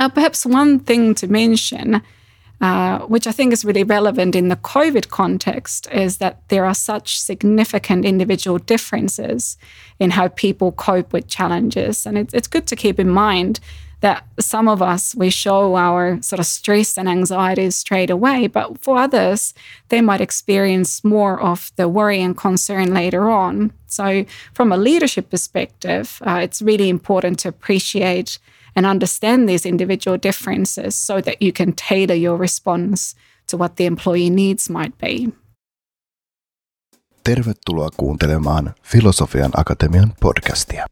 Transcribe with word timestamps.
Uh, 0.00 0.08
perhaps 0.08 0.46
one 0.46 0.80
thing 0.80 1.14
to 1.14 1.28
mention, 1.28 2.00
uh, 2.62 3.00
which 3.00 3.26
I 3.26 3.32
think 3.32 3.52
is 3.52 3.66
really 3.66 3.84
relevant 3.84 4.34
in 4.34 4.48
the 4.48 4.56
COVID 4.56 5.10
context, 5.10 5.86
is 5.92 6.16
that 6.18 6.40
there 6.48 6.64
are 6.64 6.74
such 6.74 7.20
significant 7.20 8.06
individual 8.06 8.56
differences 8.56 9.58
in 9.98 10.12
how 10.12 10.28
people 10.28 10.72
cope 10.72 11.12
with 11.12 11.28
challenges. 11.28 12.06
And 12.06 12.16
it's, 12.16 12.48
good 12.48 12.66
to 12.68 12.76
keep 12.76 12.98
in 12.98 13.10
mind 13.10 13.60
that 14.00 14.24
some 14.38 14.68
of 14.68 14.80
us, 14.80 15.14
we 15.14 15.28
show 15.28 15.76
our 15.76 16.22
sort 16.22 16.40
of 16.40 16.46
stress 16.46 16.96
and 16.96 17.06
anxieties 17.06 17.76
straight 17.76 18.08
away, 18.08 18.46
but 18.46 18.78
for 18.78 18.96
others, 18.96 19.52
they 19.90 20.00
might 20.00 20.22
experience 20.22 21.04
more 21.04 21.38
of 21.38 21.70
the 21.76 21.86
worry 21.86 22.22
and 22.22 22.38
concern 22.38 22.94
later 22.94 23.28
on. 23.28 23.70
So, 23.86 24.24
from 24.54 24.72
a 24.72 24.78
leadership 24.78 25.28
perspective, 25.28 26.22
uh, 26.26 26.40
it's 26.42 26.62
really 26.62 26.88
important 26.88 27.40
to 27.40 27.48
appreciate 27.48 28.38
and 28.76 28.86
understand 28.86 29.48
these 29.48 29.68
individual 29.68 30.18
differences 30.22 31.06
so 31.06 31.22
that 31.22 31.34
you 31.40 31.52
can 31.52 31.72
tailor 31.88 32.16
your 32.16 32.40
response 32.40 33.16
to 33.50 33.56
what 33.56 33.76
the 33.76 33.86
employee 33.86 34.30
needs 34.30 34.70
might 34.70 34.98
be. 34.98 35.32
Tervetuloa 37.24 37.88
kuuntelemaan 37.96 38.74
Filosofian 38.82 39.50
Akatemian 39.56 40.12
podcastia. 40.20 40.86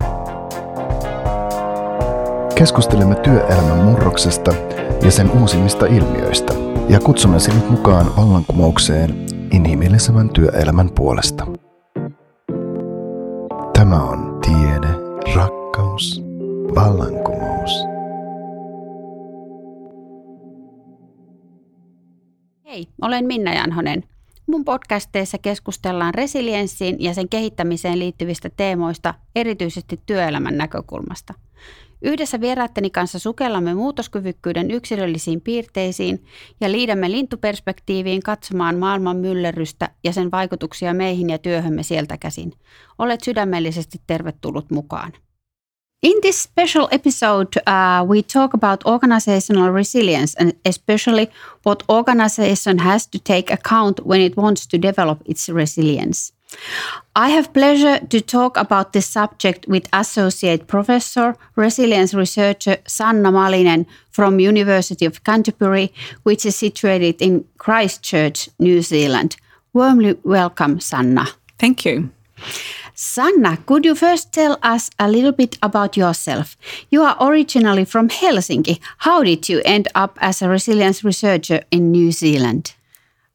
Keskustelemme 2.55 3.15
työelämän 3.15 3.79
murroksesta 3.79 4.55
ja 5.03 5.11
sen 5.11 5.31
uusimmista 5.31 5.87
ilmiöistä 5.87 6.55
ja 6.89 7.01
kutsumme 7.01 7.41
sinut 7.41 7.71
mukaan 7.71 8.17
vallankumoukseen 8.17 9.27
inhimillisemmän 9.53 10.31
työelämän 10.31 10.91
puolesta. 10.91 11.47
Tämä 13.73 14.03
on 14.03 14.28
olen 23.03 23.27
Minna 23.27 23.55
Janhonen. 23.55 24.05
Mun 24.47 24.65
podcasteissa 24.65 25.39
keskustellaan 25.39 26.15
resilienssiin 26.15 26.97
ja 26.99 27.15
sen 27.15 27.29
kehittämiseen 27.29 27.99
liittyvistä 27.99 28.51
teemoista, 28.57 29.15
erityisesti 29.37 30.01
työelämän 30.07 30.57
näkökulmasta– 30.57 31.35
Yhdessä 32.03 32.41
vieraatteni 32.41 32.91
kanssa 32.91 33.19
sukellamme 33.19 33.75
muutoskyvykkyyden 33.75 34.71
yksilöllisiin 34.71 35.41
piirteisiin 35.41 36.25
ja 36.61 36.73
liidämme 36.73 37.11
lintuperspektiiviin 37.11 38.23
katsomaan 38.23 38.79
maailman 38.79 39.17
myllerrystä 39.17 39.91
ja 40.05 40.13
sen 40.13 40.31
vaikutuksia 40.31 40.95
meihin 40.95 41.31
ja 41.31 41.39
työhömme 41.39 41.83
sieltä 41.83 42.19
käsin. 42.19 42.53
Olet 42.99 43.21
sydämellisesti 43.21 44.01
tervetullut 44.07 44.71
mukaan. 44.71 45.13
In 46.01 46.15
this 46.23 46.39
special 46.39 46.89
episode, 46.93 47.57
uh, 47.67 48.05
we 48.07 48.23
talk 48.23 48.55
about 48.55 48.87
organizational 48.87 49.71
resilience 49.71 50.33
and 50.37 50.55
especially 50.65 51.29
what 51.65 51.83
organization 51.89 52.79
has 52.79 53.05
to 53.07 53.19
take 53.19 53.51
account 53.51 54.07
when 54.07 54.21
it 54.21 54.37
wants 54.37 54.65
to 54.67 54.79
develop 54.79 55.21
its 55.27 55.49
resilience. 55.49 56.33
I 57.17 57.31
have 57.31 57.53
pleasure 57.53 57.99
to 57.99 58.21
talk 58.21 58.57
about 58.57 58.93
this 58.93 59.07
subject 59.09 59.67
with 59.67 59.89
Associate 59.93 60.65
Professor, 60.69 61.37
Resilience 61.57 62.15
Researcher 62.15 62.77
Sanna 62.87 63.33
Malinen 63.33 63.85
from 64.13 64.39
University 64.39 65.05
of 65.05 65.25
Canterbury, 65.25 65.93
which 66.23 66.47
is 66.47 66.55
situated 66.55 67.21
in 67.21 67.45
Christchurch, 67.59 68.49
New 68.61 68.83
Zealand. 68.83 69.37
Warmly 69.73 70.17
welcome, 70.23 70.79
Sanna. 70.79 71.27
Thank 71.59 71.85
you. 71.85 72.11
Sanna, 73.01 73.59
could 73.65 73.85
you 73.85 73.95
first 73.95 74.33
tell 74.33 74.59
us 74.61 74.91
a 74.99 75.09
little 75.09 75.31
bit 75.31 75.57
about 75.63 75.97
yourself? 75.97 76.57
You 76.91 77.03
are 77.03 77.17
originally 77.21 77.85
from 77.85 78.09
Helsinki. 78.09 78.81
How 78.99 79.23
did 79.23 79.49
you 79.49 79.63
end 79.65 79.87
up 79.95 80.19
as 80.21 80.43
a 80.43 80.49
resilience 80.49 81.05
researcher 81.05 81.63
in 81.71 81.93
New 81.93 82.11
Zealand? 82.11 82.75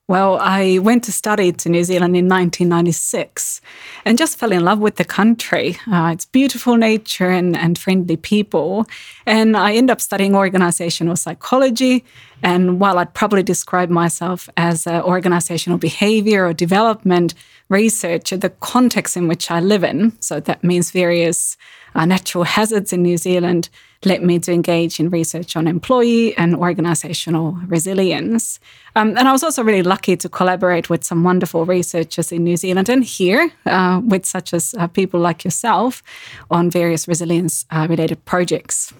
Well, 0.09 0.37
I 0.41 0.79
went 0.79 1.05
to 1.05 1.13
study 1.13 1.53
to 1.53 1.69
New 1.69 1.85
Zealand 1.85 2.17
in 2.17 2.25
1996 2.25 3.61
and 4.03 4.17
just 4.17 4.37
fell 4.37 4.51
in 4.51 4.65
love 4.65 4.79
with 4.79 4.97
the 4.97 5.05
country. 5.05 5.77
Uh, 5.89 6.11
it's 6.11 6.25
beautiful 6.25 6.75
nature 6.75 7.29
and, 7.29 7.55
and 7.55 7.77
friendly 7.77 8.17
people. 8.17 8.85
And 9.25 9.55
I 9.55 9.75
ended 9.75 9.91
up 9.91 10.01
studying 10.01 10.35
organizational 10.35 11.15
psychology. 11.15 12.03
And 12.41 12.81
while 12.81 12.99
I'd 12.99 13.13
probably 13.13 13.43
describe 13.43 13.89
myself 13.89 14.49
as 14.57 14.85
an 14.87 15.03
organizational 15.03 15.77
behavior 15.77 16.47
or 16.47 16.53
development 16.53 17.33
researcher, 17.69 18.35
the 18.35 18.49
context 18.49 19.15
in 19.15 19.29
which 19.29 19.49
I 19.49 19.61
live 19.61 19.85
in, 19.85 20.21
so 20.21 20.41
that 20.41 20.65
means 20.65 20.91
various 20.91 21.55
uh, 21.95 22.03
natural 22.03 22.43
hazards 22.43 22.91
in 22.91 23.03
New 23.03 23.15
Zealand, 23.15 23.69
led 24.05 24.21
me 24.23 24.39
to 24.39 24.51
engage 24.51 24.99
in 24.99 25.09
research 25.09 25.55
on 25.55 25.67
employee 25.67 26.35
and 26.37 26.55
organizational 26.55 27.57
resilience. 27.67 28.59
Um, 28.95 29.17
and 29.17 29.27
I 29.27 29.31
was 29.31 29.43
also 29.43 29.63
really 29.63 29.83
lucky 29.83 30.15
to 30.17 30.29
collaborate 30.29 30.89
with 30.89 31.03
some 31.03 31.23
wonderful 31.23 31.65
researchers 31.65 32.31
in 32.31 32.43
New 32.43 32.57
Zealand 32.57 32.89
and 32.89 33.03
here, 33.03 33.51
uh, 33.65 34.01
with 34.03 34.25
such 34.25 34.53
as 34.53 34.73
uh, 34.77 34.87
people 34.87 35.19
like 35.19 35.43
yourself, 35.43 36.03
on 36.49 36.69
various 36.69 37.07
resilience 37.07 37.65
uh, 37.71 37.87
related 37.89 38.23
projects. 38.25 38.93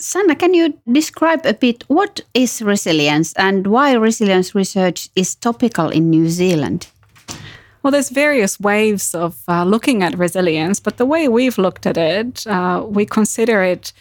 Sanna, 0.00 0.36
can 0.36 0.54
you 0.54 0.78
describe 0.92 1.44
a 1.44 1.54
bit 1.54 1.84
what 1.88 2.20
is 2.32 2.62
resilience 2.62 3.32
and 3.34 3.66
why 3.66 3.94
resilience 3.94 4.54
research 4.54 5.08
is 5.16 5.34
topical 5.34 5.88
in 5.88 6.08
New 6.08 6.28
Zealand? 6.28 6.86
Well, 7.88 7.92
there's 7.94 8.10
various 8.10 8.60
waves 8.60 9.14
of 9.14 9.38
uh, 9.48 9.64
looking 9.64 10.02
at 10.02 10.18
resilience, 10.18 10.78
but 10.78 10.98
the 10.98 11.06
way 11.06 11.26
we've 11.26 11.56
looked 11.56 11.86
at 11.86 11.96
it, 11.96 12.46
uh, 12.46 12.84
we 12.86 13.06
consider 13.06 13.62
it 13.62 13.94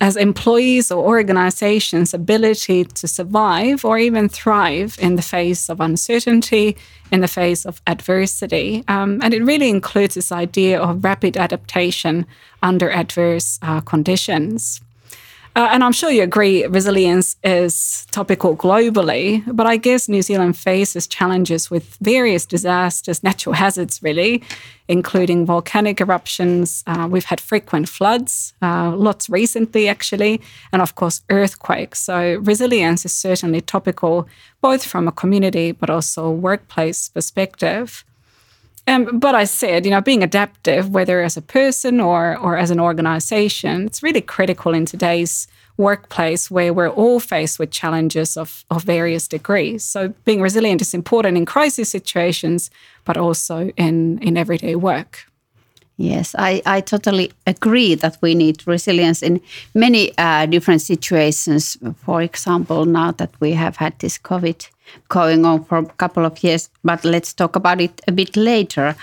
as 0.00 0.16
employees 0.16 0.90
or 0.90 1.04
organizations' 1.04 2.14
ability 2.14 2.84
to 2.84 3.06
survive 3.06 3.84
or 3.84 3.98
even 3.98 4.30
thrive 4.30 4.96
in 5.02 5.16
the 5.16 5.22
face 5.36 5.68
of 5.68 5.82
uncertainty, 5.82 6.78
in 7.12 7.20
the 7.20 7.28
face 7.28 7.66
of 7.66 7.82
adversity. 7.86 8.82
Um, 8.88 9.20
and 9.22 9.34
it 9.34 9.44
really 9.44 9.68
includes 9.68 10.14
this 10.14 10.32
idea 10.32 10.80
of 10.80 11.04
rapid 11.04 11.36
adaptation 11.36 12.24
under 12.62 12.90
adverse 12.90 13.58
uh, 13.60 13.82
conditions. 13.82 14.80
Uh, 15.56 15.70
and 15.72 15.82
I'm 15.82 15.92
sure 15.92 16.10
you 16.10 16.22
agree, 16.22 16.66
resilience 16.66 17.34
is 17.42 18.06
topical 18.10 18.54
globally, 18.54 19.42
but 19.50 19.66
I 19.66 19.78
guess 19.78 20.06
New 20.06 20.20
Zealand 20.20 20.54
faces 20.54 21.06
challenges 21.06 21.70
with 21.70 21.96
various 22.02 22.44
disasters, 22.44 23.22
natural 23.22 23.54
hazards, 23.54 24.02
really, 24.02 24.42
including 24.86 25.46
volcanic 25.46 25.98
eruptions. 25.98 26.84
Uh, 26.86 27.08
we've 27.10 27.24
had 27.24 27.40
frequent 27.40 27.88
floods, 27.88 28.52
uh, 28.60 28.94
lots 28.94 29.30
recently, 29.30 29.88
actually, 29.88 30.42
and 30.74 30.82
of 30.82 30.94
course, 30.94 31.22
earthquakes. 31.30 32.00
So, 32.00 32.34
resilience 32.42 33.06
is 33.06 33.14
certainly 33.14 33.62
topical, 33.62 34.28
both 34.60 34.84
from 34.84 35.08
a 35.08 35.12
community 35.12 35.72
but 35.72 35.88
also 35.88 36.30
workplace 36.30 37.08
perspective. 37.08 38.04
Um, 38.88 39.18
but 39.18 39.34
I 39.34 39.44
said, 39.44 39.84
you 39.84 39.90
know, 39.90 40.00
being 40.00 40.22
adaptive, 40.22 40.90
whether 40.90 41.20
as 41.22 41.36
a 41.36 41.42
person 41.42 42.00
or 42.00 42.36
or 42.38 42.56
as 42.56 42.70
an 42.70 42.80
organization, 42.80 43.86
it's 43.86 44.02
really 44.02 44.20
critical 44.20 44.74
in 44.74 44.86
today's 44.86 45.48
workplace 45.76 46.50
where 46.50 46.72
we're 46.72 46.88
all 46.88 47.20
faced 47.20 47.58
with 47.58 47.70
challenges 47.70 48.36
of, 48.36 48.64
of 48.70 48.82
various 48.84 49.28
degrees. 49.28 49.84
So 49.84 50.14
being 50.24 50.40
resilient 50.40 50.80
is 50.80 50.94
important 50.94 51.36
in 51.36 51.44
crisis 51.44 51.90
situations, 51.90 52.70
but 53.04 53.16
also 53.16 53.70
in, 53.76 54.18
in 54.20 54.36
everyday 54.36 54.74
work. 54.74 55.26
Yes, 55.98 56.34
I, 56.38 56.62
I 56.66 56.82
totally 56.82 57.32
agree 57.46 57.94
that 57.94 58.18
we 58.20 58.34
need 58.34 58.66
resilience 58.66 59.22
in 59.22 59.40
many 59.74 60.12
uh, 60.18 60.44
different 60.46 60.82
situations. 60.82 61.76
For 62.04 62.20
example, 62.20 62.84
now 62.84 63.12
that 63.12 63.30
we 63.40 63.52
have 63.52 63.76
had 63.76 63.98
this 63.98 64.18
COVID 64.18 64.68
going 65.08 65.44
on 65.44 65.64
for 65.64 65.78
a 65.78 65.84
couple 65.84 66.24
of 66.24 66.42
years, 66.42 66.68
but 66.84 67.04
let's 67.04 67.32
talk 67.32 67.56
about 67.56 67.80
it 67.80 68.00
a 68.08 68.12
bit 68.12 68.36
later. 68.36 68.96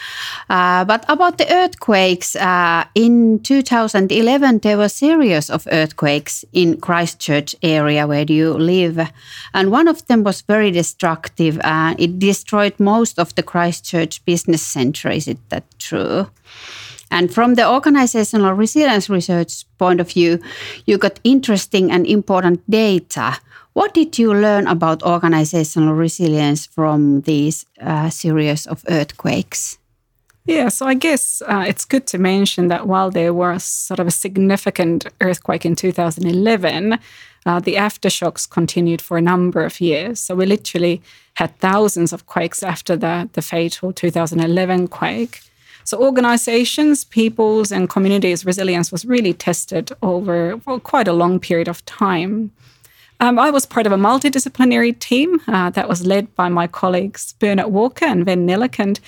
Uh, 0.49 0.85
but 0.85 1.05
about 1.07 1.37
the 1.37 1.51
earthquakes, 1.51 2.35
uh, 2.35 2.83
in 2.95 3.39
2011 3.39 4.59
there 4.59 4.77
were 4.77 4.85
a 4.85 4.89
series 4.89 5.49
of 5.49 5.67
earthquakes 5.71 6.45
in 6.53 6.79
Christchurch 6.79 7.55
area 7.63 8.07
where 8.07 8.25
you 8.27 8.53
live, 8.53 8.99
and 9.53 9.71
one 9.71 9.87
of 9.87 10.05
them 10.07 10.23
was 10.23 10.41
very 10.41 10.71
destructive. 10.71 11.59
Uh, 11.63 11.95
it 11.97 12.19
destroyed 12.19 12.79
most 12.79 13.19
of 13.19 13.33
the 13.35 13.43
Christchurch 13.43 14.23
business 14.25 14.61
centre. 14.61 15.09
Is 15.09 15.27
it 15.27 15.39
that 15.49 15.63
true? 15.79 16.27
And 17.13 17.31
from 17.31 17.53
the 17.53 17.69
organizational 17.69 18.53
resilience 18.53 19.07
research 19.07 19.65
point 19.77 20.01
of 20.01 20.11
view, 20.11 20.39
you 20.87 20.97
got 20.97 21.19
interesting 21.23 21.91
and 21.91 22.07
important 22.07 22.59
data. 22.67 23.37
What 23.73 23.95
did 23.95 24.19
you 24.19 24.33
learn 24.33 24.67
about 24.67 25.01
organizational 25.01 25.95
resilience 25.95 26.67
from 26.67 27.21
these 27.21 27.65
uh, 27.81 28.09
series 28.09 28.67
of 28.67 28.83
earthquakes? 28.87 29.79
Yeah, 30.45 30.69
so 30.69 30.85
I 30.85 30.93
guess 30.93 31.41
uh, 31.47 31.63
it's 31.67 31.85
good 31.85 32.05
to 32.07 32.17
mention 32.17 32.67
that 32.67 32.85
while 32.85 33.09
there 33.09 33.33
was 33.33 33.63
sort 33.63 33.99
of 33.99 34.07
a 34.07 34.11
significant 34.11 35.07
earthquake 35.21 35.65
in 35.65 35.75
2011, 35.75 36.99
uh, 37.45 37.59
the 37.61 37.75
aftershocks 37.75 38.47
continued 38.47 39.01
for 39.01 39.17
a 39.17 39.21
number 39.21 39.63
of 39.63 39.81
years. 39.81 40.19
So 40.19 40.35
we 40.35 40.45
literally 40.45 41.01
had 41.35 41.57
thousands 41.59 42.13
of 42.13 42.27
quakes 42.27 42.61
after 42.61 42.95
the, 42.95 43.29
the 43.33 43.41
fatal 43.41 43.91
2011 43.93 44.89
quake. 44.89 45.41
So 45.85 46.01
organizations, 46.01 47.05
peoples, 47.05 47.71
and 47.71 47.89
communities' 47.89 48.45
resilience 48.45 48.91
was 48.91 49.05
really 49.05 49.33
tested 49.33 49.91
over 50.01 50.57
well, 50.65 50.79
quite 50.79 51.07
a 51.07 51.13
long 51.13 51.39
period 51.39 51.67
of 51.67 51.83
time. 51.85 52.51
Um, 53.23 53.39
I 53.39 53.51
was 53.51 53.65
part 53.65 53.87
of 53.87 53.93
a 53.93 53.95
multidisciplinary 53.95 54.99
team 54.99 55.39
uh, 55.47 55.69
that 55.69 55.87
was 55.87 56.05
led 56.05 56.35
by 56.35 56.49
my 56.49 56.67
colleagues 56.67 57.31
Bernard 57.39 57.67
Walker 57.67 58.03
and 58.03 58.25
Van 58.25 58.45
Nilakant. 58.45 58.99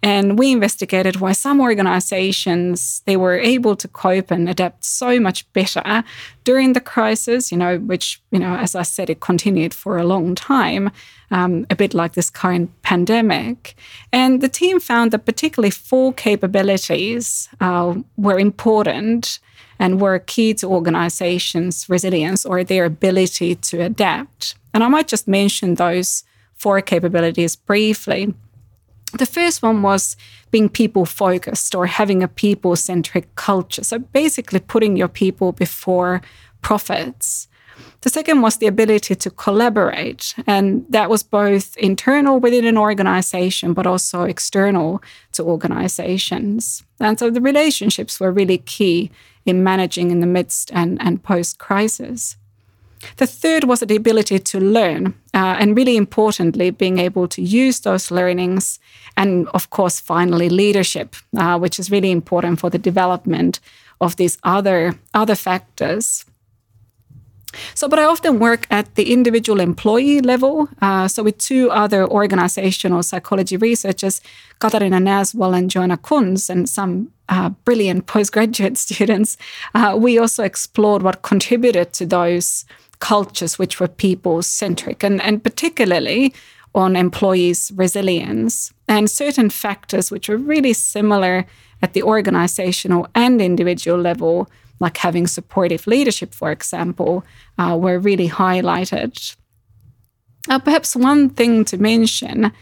And 0.00 0.38
we 0.38 0.52
investigated 0.52 1.16
why 1.16 1.32
some 1.32 1.60
organizations 1.60 3.02
they 3.04 3.16
were 3.16 3.36
able 3.36 3.74
to 3.74 3.88
cope 3.88 4.30
and 4.30 4.48
adapt 4.48 4.84
so 4.84 5.18
much 5.18 5.52
better 5.54 6.04
during 6.44 6.74
the 6.74 6.80
crisis, 6.80 7.50
you 7.50 7.58
know, 7.58 7.78
which, 7.78 8.22
you 8.30 8.38
know, 8.38 8.54
as 8.54 8.76
I 8.76 8.82
said, 8.82 9.10
it 9.10 9.18
continued 9.18 9.74
for 9.74 9.98
a 9.98 10.06
long 10.06 10.36
time, 10.36 10.92
um, 11.32 11.66
a 11.68 11.74
bit 11.74 11.94
like 11.94 12.12
this 12.12 12.30
current 12.30 12.70
pandemic. 12.82 13.74
And 14.12 14.40
the 14.40 14.48
team 14.48 14.78
found 14.78 15.10
that 15.10 15.26
particularly 15.26 15.72
four 15.72 16.12
capabilities 16.12 17.48
uh, 17.60 17.96
were 18.16 18.38
important 18.38 19.40
and 19.78 20.00
were 20.00 20.18
key 20.18 20.54
to 20.54 20.66
organizations' 20.66 21.88
resilience 21.88 22.44
or 22.44 22.64
their 22.64 22.84
ability 22.84 23.54
to 23.56 23.80
adapt. 23.80 24.54
And 24.72 24.82
I 24.82 24.88
might 24.88 25.08
just 25.08 25.28
mention 25.28 25.74
those 25.74 26.24
four 26.54 26.80
capabilities 26.80 27.56
briefly. 27.56 28.34
The 29.18 29.26
first 29.26 29.62
one 29.62 29.82
was 29.82 30.16
being 30.50 30.68
people 30.68 31.04
focused 31.06 31.74
or 31.74 31.86
having 31.86 32.22
a 32.22 32.28
people 32.28 32.74
centric 32.76 33.34
culture. 33.36 33.84
So 33.84 33.98
basically, 33.98 34.60
putting 34.60 34.96
your 34.96 35.08
people 35.08 35.52
before 35.52 36.20
profits. 36.62 37.48
The 38.00 38.10
second 38.10 38.42
was 38.42 38.58
the 38.58 38.66
ability 38.66 39.14
to 39.14 39.30
collaborate, 39.30 40.34
and 40.46 40.84
that 40.90 41.08
was 41.08 41.22
both 41.22 41.76
internal 41.78 42.38
within 42.38 42.66
an 42.66 42.76
organization, 42.76 43.72
but 43.72 43.86
also 43.86 44.24
external 44.24 45.02
to 45.32 45.42
organizations. 45.42 46.84
And 47.00 47.18
so 47.18 47.30
the 47.30 47.40
relationships 47.40 48.20
were 48.20 48.30
really 48.30 48.58
key 48.58 49.10
in 49.46 49.62
managing 49.62 50.10
in 50.10 50.20
the 50.20 50.26
midst 50.26 50.70
and, 50.72 51.00
and 51.00 51.22
post 51.22 51.58
crisis. 51.58 52.36
The 53.16 53.26
third 53.26 53.64
was 53.64 53.80
the 53.80 53.96
ability 53.96 54.38
to 54.38 54.60
learn, 54.60 55.14
uh, 55.34 55.56
and 55.58 55.76
really 55.76 55.96
importantly, 55.96 56.70
being 56.70 56.98
able 56.98 57.28
to 57.28 57.42
use 57.42 57.80
those 57.80 58.10
learnings. 58.10 58.78
And 59.16 59.46
of 59.48 59.70
course, 59.70 60.00
finally, 60.00 60.48
leadership, 60.48 61.14
uh, 61.36 61.58
which 61.58 61.78
is 61.78 61.90
really 61.90 62.10
important 62.10 62.60
for 62.60 62.70
the 62.70 62.78
development 62.78 63.60
of 64.00 64.16
these 64.16 64.38
other, 64.42 64.94
other 65.12 65.34
factors. 65.34 66.24
So, 67.74 67.88
but 67.88 67.98
I 67.98 68.04
often 68.04 68.38
work 68.38 68.66
at 68.70 68.94
the 68.96 69.12
individual 69.12 69.60
employee 69.60 70.20
level. 70.20 70.68
Uh, 70.82 71.06
so, 71.06 71.22
with 71.22 71.38
two 71.38 71.70
other 71.70 72.04
organizational 72.06 73.02
psychology 73.02 73.56
researchers, 73.56 74.20
Katharina 74.58 74.98
Näswall 74.98 75.56
and 75.56 75.70
Joana 75.70 76.00
Kuntz, 76.00 76.50
and 76.50 76.68
some 76.68 77.12
uh, 77.28 77.50
brilliant 77.64 78.06
postgraduate 78.06 78.76
students, 78.86 79.36
uh, 79.74 79.96
we 79.98 80.18
also 80.18 80.42
explored 80.42 81.02
what 81.02 81.22
contributed 81.22 81.92
to 81.94 82.06
those 82.06 82.64
cultures 83.00 83.58
which 83.58 83.80
were 83.80 83.88
people 83.88 84.42
centric 84.42 85.02
and, 85.02 85.20
and 85.22 85.42
particularly 85.42 86.32
on 86.74 86.96
employees' 86.96 87.70
resilience 87.76 88.72
and 88.88 89.10
certain 89.10 89.50
factors 89.50 90.10
which 90.10 90.28
were 90.28 90.36
really 90.36 90.72
similar 90.72 91.46
at 91.82 91.92
the 91.92 92.02
organizational 92.02 93.06
and 93.14 93.40
individual 93.40 93.98
level, 93.98 94.48
like 94.80 94.96
having 94.96 95.26
supportive 95.26 95.86
leadership, 95.86 96.34
for 96.34 96.50
example, 96.50 97.24
uh, 97.58 97.76
were 97.78 97.98
really 97.98 98.28
highlighted. 98.28 99.36
Uh, 100.48 100.58
perhaps 100.58 100.96
one 100.96 101.30
thing 101.30 101.64
to 101.64 101.78
mention 101.78 102.52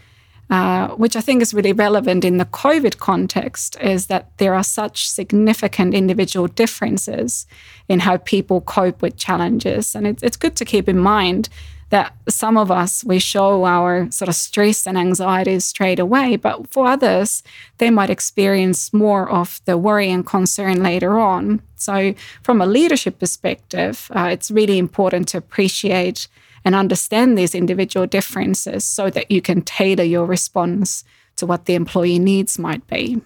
uh, 0.53 0.89
which 0.97 1.15
I 1.15 1.21
think 1.21 1.41
is 1.41 1.51
really 1.51 1.73
relevant 1.73 2.23
in 2.23 2.37
the 2.37 2.45
COVID 2.45 2.99
context, 2.99 3.75
is 3.81 4.05
that 4.05 4.37
there 4.37 4.53
are 4.53 4.63
such 4.63 5.09
significant 5.09 5.95
individual 5.95 6.45
differences 6.45 7.47
in 7.89 8.01
how 8.01 8.17
people 8.17 8.61
cope 8.61 9.01
with 9.01 9.17
challenges. 9.17 9.95
And 9.95 10.05
it's, 10.05 10.21
it's 10.21 10.37
good 10.37 10.55
to 10.57 10.63
keep 10.63 10.87
in 10.87 10.99
mind 10.99 11.49
that 11.89 12.13
some 12.29 12.55
of 12.55 12.69
us, 12.69 13.03
we 13.03 13.17
show 13.17 13.65
our 13.65 14.11
sort 14.11 14.29
of 14.29 14.35
stress 14.35 14.85
and 14.85 14.95
anxieties 14.95 15.65
straight 15.65 15.97
away, 15.97 16.35
but 16.35 16.67
for 16.67 16.85
others, 16.85 17.41
they 17.79 17.89
might 17.89 18.11
experience 18.11 18.93
more 18.93 19.27
of 19.27 19.59
the 19.65 19.75
worry 19.75 20.11
and 20.11 20.23
concern 20.23 20.83
later 20.83 21.17
on. 21.17 21.63
So, 21.77 22.13
from 22.43 22.61
a 22.61 22.67
leadership 22.67 23.17
perspective, 23.17 24.07
uh, 24.15 24.29
it's 24.31 24.51
really 24.51 24.77
important 24.77 25.29
to 25.29 25.37
appreciate 25.39 26.27
and 26.65 26.75
understand 26.75 27.37
these 27.37 27.55
individual 27.55 28.07
differences 28.07 28.83
so 28.83 29.09
that 29.09 29.29
you 29.31 29.41
can 29.41 29.61
tailor 29.61 30.03
your 30.03 30.25
response 30.25 31.03
to 31.35 31.45
what 31.45 31.65
the 31.65 31.75
employee 31.75 32.19
needs 32.19 32.59
might 32.59 32.85
be. 32.87 33.21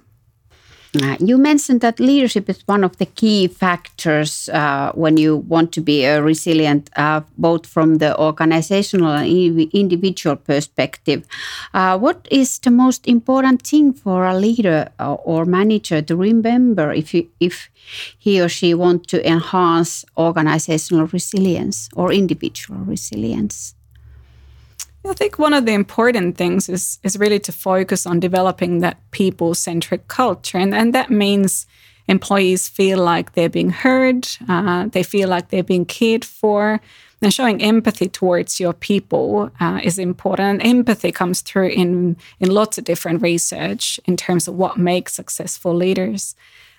Uh, 1.04 1.18
you 1.20 1.38
mentioned 1.38 1.82
that 1.82 2.00
leadership 2.00 2.50
is 2.50 2.62
one 2.66 2.84
of 2.84 2.98
the 2.98 3.06
key 3.06 3.48
factors 3.48 4.50
uh, 4.50 4.92
when 4.96 5.18
you 5.18 5.36
want 5.36 5.72
to 5.74 5.82
be 5.82 6.06
a 6.06 6.22
resilient, 6.22 6.90
uh, 6.96 7.22
both 7.38 7.66
from 7.66 7.98
the 7.98 8.18
organizational 8.20 9.12
and 9.12 9.62
individual 9.74 10.36
perspective. 10.36 11.28
Uh, 11.74 11.98
what 11.98 12.28
is 12.32 12.58
the 12.60 12.72
most 12.72 13.08
important 13.08 13.62
thing 13.62 13.94
for 13.94 14.26
a 14.26 14.38
leader 14.38 14.90
uh, 15.00 15.14
or 15.16 15.46
manager 15.46 16.02
to 16.02 16.16
remember 16.16 16.92
if 16.94 17.14
you, 17.14 17.28
if 17.40 17.70
he 18.18 18.42
or 18.42 18.50
she 18.50 18.74
want 18.74 19.08
to 19.08 19.28
enhance 19.30 20.06
organizational 20.18 21.06
resilience 21.08 21.90
or 21.96 22.12
individual 22.12 22.80
resilience? 22.80 23.77
I 25.09 25.13
think 25.13 25.39
one 25.39 25.54
of 25.54 25.65
the 25.65 25.74
important 25.74 26.38
things 26.38 26.69
is 26.69 27.00
is 27.04 27.18
really 27.18 27.39
to 27.39 27.51
focus 27.51 28.06
on 28.06 28.19
developing 28.19 28.80
that 28.80 28.98
people 29.12 29.56
centric 29.56 30.07
culture, 30.07 30.57
and 30.57 30.74
and 30.75 30.94
that 30.94 31.09
means 31.09 31.65
employees 32.07 32.69
feel 32.69 33.00
like 33.00 33.33
they're 33.33 33.50
being 33.50 33.69
heard, 33.69 34.27
uh, 34.48 34.88
they 34.88 35.04
feel 35.04 35.27
like 35.27 35.50
they're 35.50 35.63
being 35.63 35.86
cared 35.86 36.24
for, 36.24 36.80
and 37.21 37.33
showing 37.33 37.62
empathy 37.62 38.07
towards 38.07 38.59
your 38.59 38.74
people 38.74 39.51
uh, 39.59 39.80
is 39.83 40.00
important. 40.00 40.62
And 40.62 40.77
Empathy 40.77 41.12
comes 41.12 41.42
through 41.42 41.69
in 41.69 42.18
in 42.39 42.51
lots 42.51 42.77
of 42.77 42.83
different 42.83 43.21
research 43.21 44.00
in 44.06 44.18
terms 44.18 44.48
of 44.48 44.56
what 44.56 44.77
makes 44.77 45.13
successful 45.13 45.74
leaders. 45.74 46.36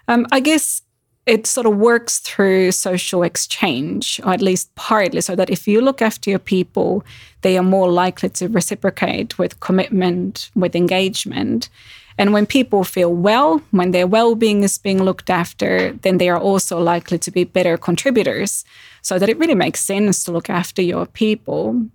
Um, 0.06 0.26
I 0.32 0.40
guess 0.40 0.82
it 1.28 1.46
sort 1.46 1.66
of 1.66 1.76
works 1.76 2.20
through 2.20 2.72
social 2.72 3.22
exchange, 3.22 4.18
or 4.24 4.32
at 4.32 4.40
least 4.40 4.74
partly, 4.76 5.20
so 5.20 5.36
that 5.36 5.50
if 5.50 5.68
you 5.68 5.82
look 5.82 6.00
after 6.00 6.30
your 6.30 6.38
people, 6.38 7.04
they 7.42 7.58
are 7.58 7.62
more 7.62 7.92
likely 7.92 8.30
to 8.30 8.48
reciprocate 8.48 9.38
with 9.38 9.60
commitment, 9.60 10.50
with 10.54 10.74
engagement. 10.74 11.68
And 12.16 12.32
when 12.32 12.46
people 12.46 12.82
feel 12.82 13.12
well, 13.14 13.60
when 13.72 13.90
their 13.90 14.06
well 14.06 14.34
being 14.34 14.62
is 14.62 14.78
being 14.78 15.02
looked 15.02 15.28
after, 15.28 15.92
then 16.02 16.16
they 16.16 16.30
are 16.30 16.40
also 16.40 16.80
likely 16.80 17.18
to 17.18 17.30
be 17.30 17.44
better 17.44 17.76
contributors. 17.76 18.64
So 19.02 19.18
that 19.18 19.28
it 19.28 19.38
really 19.38 19.54
makes 19.54 19.84
sense 19.84 20.24
to 20.24 20.32
look 20.32 20.48
after 20.48 20.80
your 20.80 21.04
people. 21.06 21.86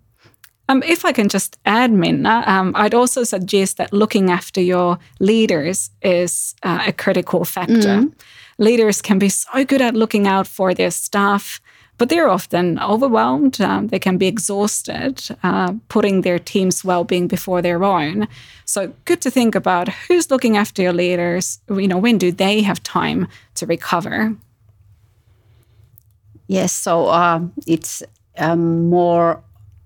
Um, 0.69 0.83
if 0.83 1.05
I 1.05 1.11
can 1.11 1.27
just 1.27 1.57
add, 1.65 1.91
Minna, 1.91 2.43
um, 2.45 2.71
I'd 2.75 2.93
also 2.93 3.23
suggest 3.23 3.77
that 3.77 3.91
looking 3.91 4.29
after 4.29 4.61
your 4.61 4.99
leaders 5.19 5.89
is 6.03 6.55
uh, 6.61 6.83
a 6.85 6.93
critical 6.93 7.45
factor. 7.45 7.97
Mm 8.03 8.13
leaders 8.57 9.01
can 9.01 9.19
be 9.19 9.29
so 9.29 9.65
good 9.65 9.81
at 9.81 9.95
looking 9.95 10.27
out 10.27 10.47
for 10.47 10.73
their 10.73 10.91
staff, 10.91 11.59
but 11.97 12.09
they're 12.09 12.29
often 12.29 12.79
overwhelmed. 12.79 13.61
Um, 13.61 13.87
they 13.87 13.99
can 13.99 14.17
be 14.17 14.27
exhausted, 14.27 15.21
uh, 15.43 15.73
putting 15.89 16.21
their 16.21 16.39
team's 16.39 16.83
well 16.83 17.03
being 17.03 17.27
before 17.27 17.61
their 17.61 17.83
own. 17.83 18.27
So, 18.65 18.93
good 19.05 19.21
to 19.21 19.31
think 19.31 19.55
about 19.55 19.89
who's 19.89 20.31
looking 20.31 20.57
after 20.57 20.81
your 20.81 20.93
leaders. 20.93 21.59
You 21.69 21.87
know, 21.87 21.97
when 21.97 22.17
do 22.17 22.31
they 22.31 22.61
have 22.61 22.81
time 22.83 23.27
to 23.55 23.65
recover? 23.65 24.35
Yes, 26.47 26.71
so 26.71 27.07
uh, 27.07 27.41
it's 27.65 28.03
um, 28.37 28.89
more 28.89 29.41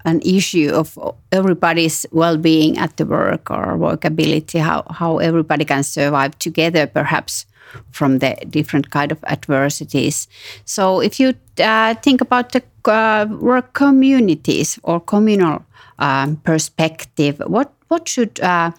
an 0.05 0.21
issue 0.21 0.71
of 0.73 0.97
everybody's 1.31 2.05
well-being 2.11 2.77
at 2.77 2.95
the 2.97 3.05
work 3.05 3.51
or 3.51 3.77
workability, 3.77 4.59
how, 4.59 4.83
how 4.89 5.17
everybody 5.17 5.65
can 5.65 5.83
survive 5.83 6.37
together, 6.39 6.87
perhaps 6.87 7.45
from 7.91 8.19
the 8.19 8.35
different 8.49 8.89
kind 8.91 9.11
of 9.11 9.23
adversities. 9.25 10.27
So 10.65 10.99
if 10.99 11.19
you 11.19 11.33
uh, 11.59 11.95
think 11.95 12.21
about 12.21 12.51
the 12.51 12.63
uh, 12.85 13.25
work 13.39 13.73
communities 13.73 14.79
or 14.83 14.99
communal 14.99 15.65
um, 15.99 16.37
perspective, 16.37 17.41
what 17.45 17.73
what 17.87 18.07
should 18.07 18.39
uh, 18.41 18.71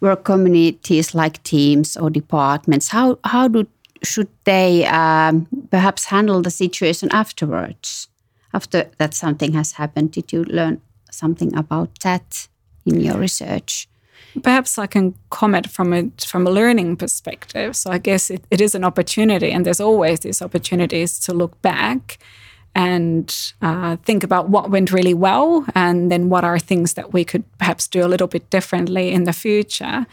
work 0.00 0.24
communities 0.24 1.14
like 1.14 1.42
teams 1.42 1.96
or 1.96 2.08
departments 2.08 2.88
how 2.88 3.18
how 3.24 3.48
do 3.48 3.66
should 4.04 4.28
they 4.44 4.86
um, 4.86 5.46
perhaps 5.70 6.04
handle 6.04 6.42
the 6.42 6.50
situation 6.50 7.08
afterwards 7.12 8.08
after 8.52 8.90
that 8.98 9.14
something 9.14 9.52
has 9.52 9.72
happened? 9.72 10.12
Did 10.12 10.32
you 10.32 10.44
learn 10.44 10.80
something 11.10 11.54
about 11.56 11.98
that 12.00 12.48
in 12.86 13.00
your 13.00 13.18
research? 13.18 13.88
Perhaps 14.42 14.78
I 14.78 14.86
can 14.86 15.14
comment 15.30 15.70
from 15.70 15.92
a 15.92 16.10
from 16.26 16.46
a 16.46 16.50
learning 16.50 16.96
perspective. 16.96 17.76
So 17.76 17.90
I 17.90 17.98
guess 17.98 18.30
it, 18.30 18.44
it 18.50 18.60
is 18.60 18.74
an 18.74 18.84
opportunity, 18.84 19.52
and 19.52 19.64
there's 19.64 19.80
always 19.80 20.20
these 20.20 20.42
opportunities 20.42 21.18
to 21.20 21.32
look 21.32 21.60
back 21.62 22.18
and 22.74 23.52
uh, 23.62 23.96
think 24.04 24.24
about 24.24 24.48
what 24.48 24.70
went 24.70 24.92
really 24.92 25.14
well, 25.14 25.64
and 25.74 26.10
then 26.10 26.28
what 26.28 26.44
are 26.44 26.58
things 26.58 26.94
that 26.94 27.12
we 27.12 27.24
could 27.24 27.44
perhaps 27.58 27.86
do 27.86 28.04
a 28.04 28.08
little 28.08 28.26
bit 28.26 28.50
differently 28.50 29.12
in 29.12 29.24
the 29.24 29.32
future. 29.32 30.06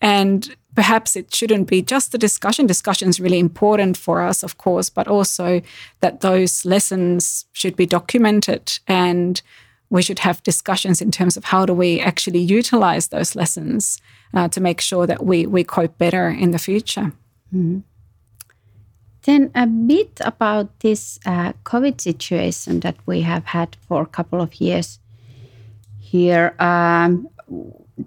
And 0.00 0.56
perhaps 0.74 1.16
it 1.16 1.34
shouldn't 1.34 1.68
be 1.68 1.82
just 1.82 2.12
the 2.12 2.18
discussion. 2.18 2.66
Discussion 2.66 3.08
is 3.08 3.20
really 3.20 3.38
important 3.38 3.96
for 3.96 4.22
us, 4.22 4.42
of 4.42 4.56
course, 4.56 4.90
but 4.90 5.08
also 5.08 5.60
that 6.00 6.20
those 6.20 6.64
lessons 6.64 7.46
should 7.52 7.76
be 7.76 7.86
documented 7.86 8.78
and 8.86 9.42
we 9.90 10.02
should 10.02 10.20
have 10.20 10.42
discussions 10.42 11.00
in 11.00 11.10
terms 11.10 11.36
of 11.36 11.44
how 11.44 11.66
do 11.66 11.72
we 11.72 12.00
actually 12.00 12.40
utilize 12.40 13.08
those 13.08 13.36
lessons 13.36 14.00
uh, 14.34 14.48
to 14.48 14.60
make 14.60 14.80
sure 14.80 15.06
that 15.06 15.24
we, 15.24 15.46
we 15.46 15.64
cope 15.64 15.96
better 15.98 16.28
in 16.28 16.50
the 16.50 16.58
future. 16.58 17.12
Mm-hmm. 17.54 17.80
Then 19.22 19.50
a 19.54 19.66
bit 19.66 20.20
about 20.20 20.80
this 20.80 21.18
uh, 21.26 21.52
COVID 21.64 22.00
situation 22.00 22.80
that 22.80 22.96
we 23.06 23.22
have 23.22 23.44
had 23.46 23.76
for 23.88 24.02
a 24.02 24.06
couple 24.06 24.40
of 24.40 24.60
years 24.60 25.00
here. 25.98 26.54
Um, 26.60 27.28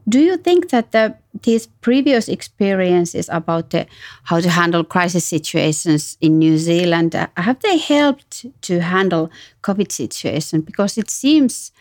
do 0.08 0.20
you 0.20 0.38
think 0.38 0.70
that 0.70 0.92
the, 0.92 1.18
these 1.43 1.67
previous 1.81 2.27
experiences 2.27 3.29
about 3.31 3.69
the, 3.69 3.88
how 4.24 4.39
to 4.39 4.50
handle 4.50 4.84
crisis 4.84 5.25
situations 5.25 6.17
in 6.22 6.39
New 6.39 6.58
Zealand 6.58 7.15
uh, 7.15 7.27
have 7.38 7.60
they 7.60 7.77
helped 7.77 8.46
to 8.62 8.79
handle 8.79 9.29
COVID 9.63 9.91
situation? 9.91 10.62
Because 10.62 10.98
it 10.98 11.10
seems 11.10 11.72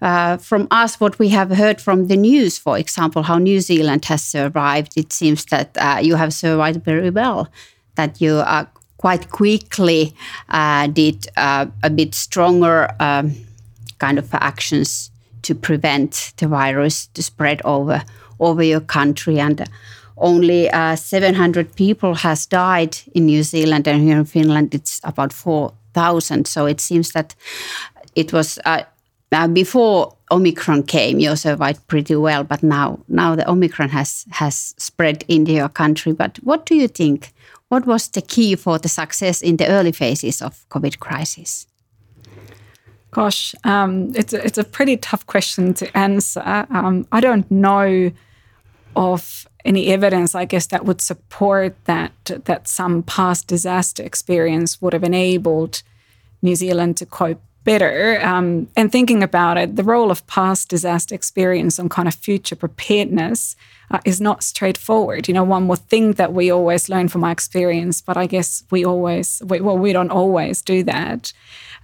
uh, 0.00 0.36
from 0.36 0.68
us 0.70 1.00
what 1.00 1.18
we 1.18 1.28
have 1.30 1.50
heard 1.50 1.80
from 1.80 2.08
the 2.08 2.16
news, 2.16 2.58
for 2.58 2.78
example, 2.78 3.22
how 3.22 3.38
New 3.38 3.60
Zealand 3.60 4.04
has 4.06 4.22
survived. 4.22 4.96
It 4.96 5.12
seems 5.12 5.44
that 5.46 5.76
uh, 5.76 6.00
you 6.02 6.16
have 6.16 6.32
survived 6.32 6.84
very 6.84 7.10
well. 7.10 7.48
That 7.96 8.20
you 8.20 8.36
uh, 8.36 8.66
quite 8.98 9.30
quickly 9.30 10.14
uh, 10.48 10.86
did 10.88 11.26
uh, 11.36 11.66
a 11.82 11.90
bit 11.90 12.14
stronger 12.14 12.88
um, 13.00 13.34
kind 13.98 14.18
of 14.18 14.32
actions 14.34 15.10
to 15.42 15.54
prevent 15.54 16.32
the 16.38 16.48
virus 16.48 17.06
to 17.08 17.22
spread 17.22 17.60
over 17.64 18.02
over 18.40 18.62
your 18.62 18.80
country. 18.80 19.38
And 19.40 19.64
only 20.16 20.70
uh, 20.70 20.96
700 20.96 21.74
people 21.74 22.14
has 22.14 22.46
died 22.46 22.96
in 23.14 23.26
New 23.26 23.42
Zealand 23.42 23.88
and 23.88 24.02
here 24.02 24.18
in 24.18 24.24
Finland 24.24 24.74
it's 24.74 25.00
about 25.04 25.32
4,000 25.32 26.46
so 26.46 26.66
it 26.66 26.80
seems 26.80 27.12
that 27.12 27.34
it 28.14 28.32
was 28.32 28.58
uh, 28.64 28.82
uh, 29.32 29.48
before 29.48 30.14
Omicron 30.30 30.84
came 30.84 31.18
you 31.18 31.34
survived 31.34 31.86
pretty 31.88 32.14
well 32.14 32.44
but 32.44 32.62
now 32.62 33.00
now 33.08 33.34
the 33.34 33.48
Omicron 33.50 33.88
has 33.88 34.24
has 34.30 34.74
spread 34.78 35.24
into 35.26 35.52
your 35.52 35.68
country. 35.68 36.12
But 36.12 36.38
what 36.44 36.66
do 36.66 36.76
you 36.76 36.88
think? 36.88 37.32
What 37.68 37.86
was 37.86 38.08
the 38.08 38.22
key 38.22 38.54
for 38.54 38.78
the 38.78 38.88
success 38.88 39.42
in 39.42 39.56
the 39.56 39.66
early 39.66 39.90
phases 39.90 40.40
of 40.42 40.64
COVID 40.68 41.00
crisis 41.00 41.66
Gosh, 43.14 43.54
um, 43.62 44.12
it's 44.16 44.32
a, 44.32 44.44
it's 44.44 44.58
a 44.58 44.64
pretty 44.64 44.96
tough 44.96 45.24
question 45.26 45.72
to 45.74 45.96
answer. 45.96 46.42
Um, 46.44 47.06
I 47.12 47.20
don't 47.20 47.48
know 47.48 48.10
of 48.96 49.48
any 49.64 49.86
evidence, 49.92 50.34
I 50.34 50.44
guess, 50.44 50.66
that 50.66 50.84
would 50.84 51.00
support 51.00 51.76
that 51.84 52.12
that 52.44 52.66
some 52.66 53.04
past 53.04 53.46
disaster 53.46 54.02
experience 54.02 54.82
would 54.82 54.92
have 54.92 55.04
enabled 55.04 55.84
New 56.42 56.56
Zealand 56.56 56.96
to 56.96 57.06
cope 57.06 57.40
better. 57.64 58.20
Um, 58.22 58.68
and 58.76 58.92
thinking 58.92 59.22
about 59.22 59.56
it, 59.56 59.76
the 59.76 59.82
role 59.82 60.10
of 60.10 60.26
past 60.26 60.68
disaster 60.68 61.14
experience 61.14 61.78
on 61.78 61.88
kind 61.88 62.06
of 62.06 62.14
future 62.14 62.56
preparedness 62.56 63.56
uh, 63.90 64.00
is 64.04 64.20
not 64.20 64.42
straightforward. 64.42 65.28
You 65.28 65.34
know, 65.34 65.44
one 65.44 65.68
would 65.68 65.80
think 65.88 66.16
that 66.16 66.32
we 66.32 66.50
always 66.50 66.88
learn 66.88 67.08
from 67.08 67.24
our 67.24 67.32
experience, 67.32 68.00
but 68.00 68.16
I 68.16 68.26
guess 68.26 68.64
we 68.70 68.84
always, 68.84 69.42
we, 69.46 69.60
well, 69.60 69.78
we 69.78 69.92
don't 69.92 70.10
always 70.10 70.62
do 70.62 70.82
that. 70.84 71.32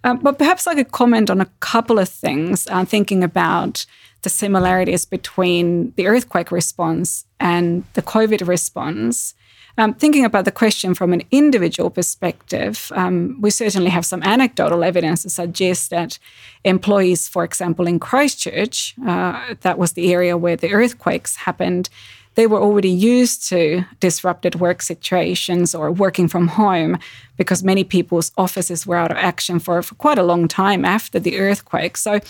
Um, 0.04 0.18
but 0.18 0.38
perhaps 0.38 0.66
I 0.66 0.74
could 0.74 0.92
comment 0.92 1.30
on 1.30 1.40
a 1.40 1.50
couple 1.60 1.98
of 1.98 2.08
things, 2.08 2.66
uh, 2.70 2.84
thinking 2.84 3.22
about 3.22 3.84
the 4.22 4.28
similarities 4.28 5.04
between 5.04 5.92
the 5.96 6.06
earthquake 6.06 6.50
response 6.50 7.24
and 7.38 7.84
the 7.94 8.02
COVID 8.02 8.46
response. 8.46 9.34
Um, 9.80 9.94
thinking 9.94 10.26
about 10.26 10.44
the 10.44 10.52
question 10.52 10.94
from 10.94 11.14
an 11.14 11.22
individual 11.30 11.88
perspective, 11.88 12.92
um, 12.94 13.38
we 13.40 13.48
certainly 13.48 13.88
have 13.88 14.04
some 14.04 14.22
anecdotal 14.22 14.84
evidence 14.84 15.22
to 15.22 15.30
suggest 15.30 15.88
that 15.88 16.18
employees, 16.64 17.26
for 17.28 17.44
example, 17.44 17.86
in 17.86 17.98
Christchurch, 17.98 18.94
uh, 19.06 19.54
that 19.62 19.78
was 19.78 19.92
the 19.92 20.12
area 20.12 20.36
where 20.36 20.54
the 20.54 20.70
earthquakes 20.70 21.36
happened, 21.36 21.88
they 22.34 22.46
were 22.46 22.60
already 22.60 22.90
used 22.90 23.48
to 23.48 23.86
disrupted 24.00 24.56
work 24.56 24.82
situations 24.82 25.74
or 25.74 25.90
working 25.90 26.28
from 26.28 26.48
home 26.48 26.98
because 27.38 27.64
many 27.64 27.82
people's 27.82 28.32
offices 28.36 28.86
were 28.86 28.96
out 28.96 29.10
of 29.10 29.16
action 29.16 29.58
for, 29.58 29.82
for 29.82 29.94
quite 29.94 30.18
a 30.18 30.22
long 30.22 30.46
time 30.46 30.84
after 30.84 31.18
the 31.18 31.38
earthquake. 31.38 31.96
So 31.96 32.20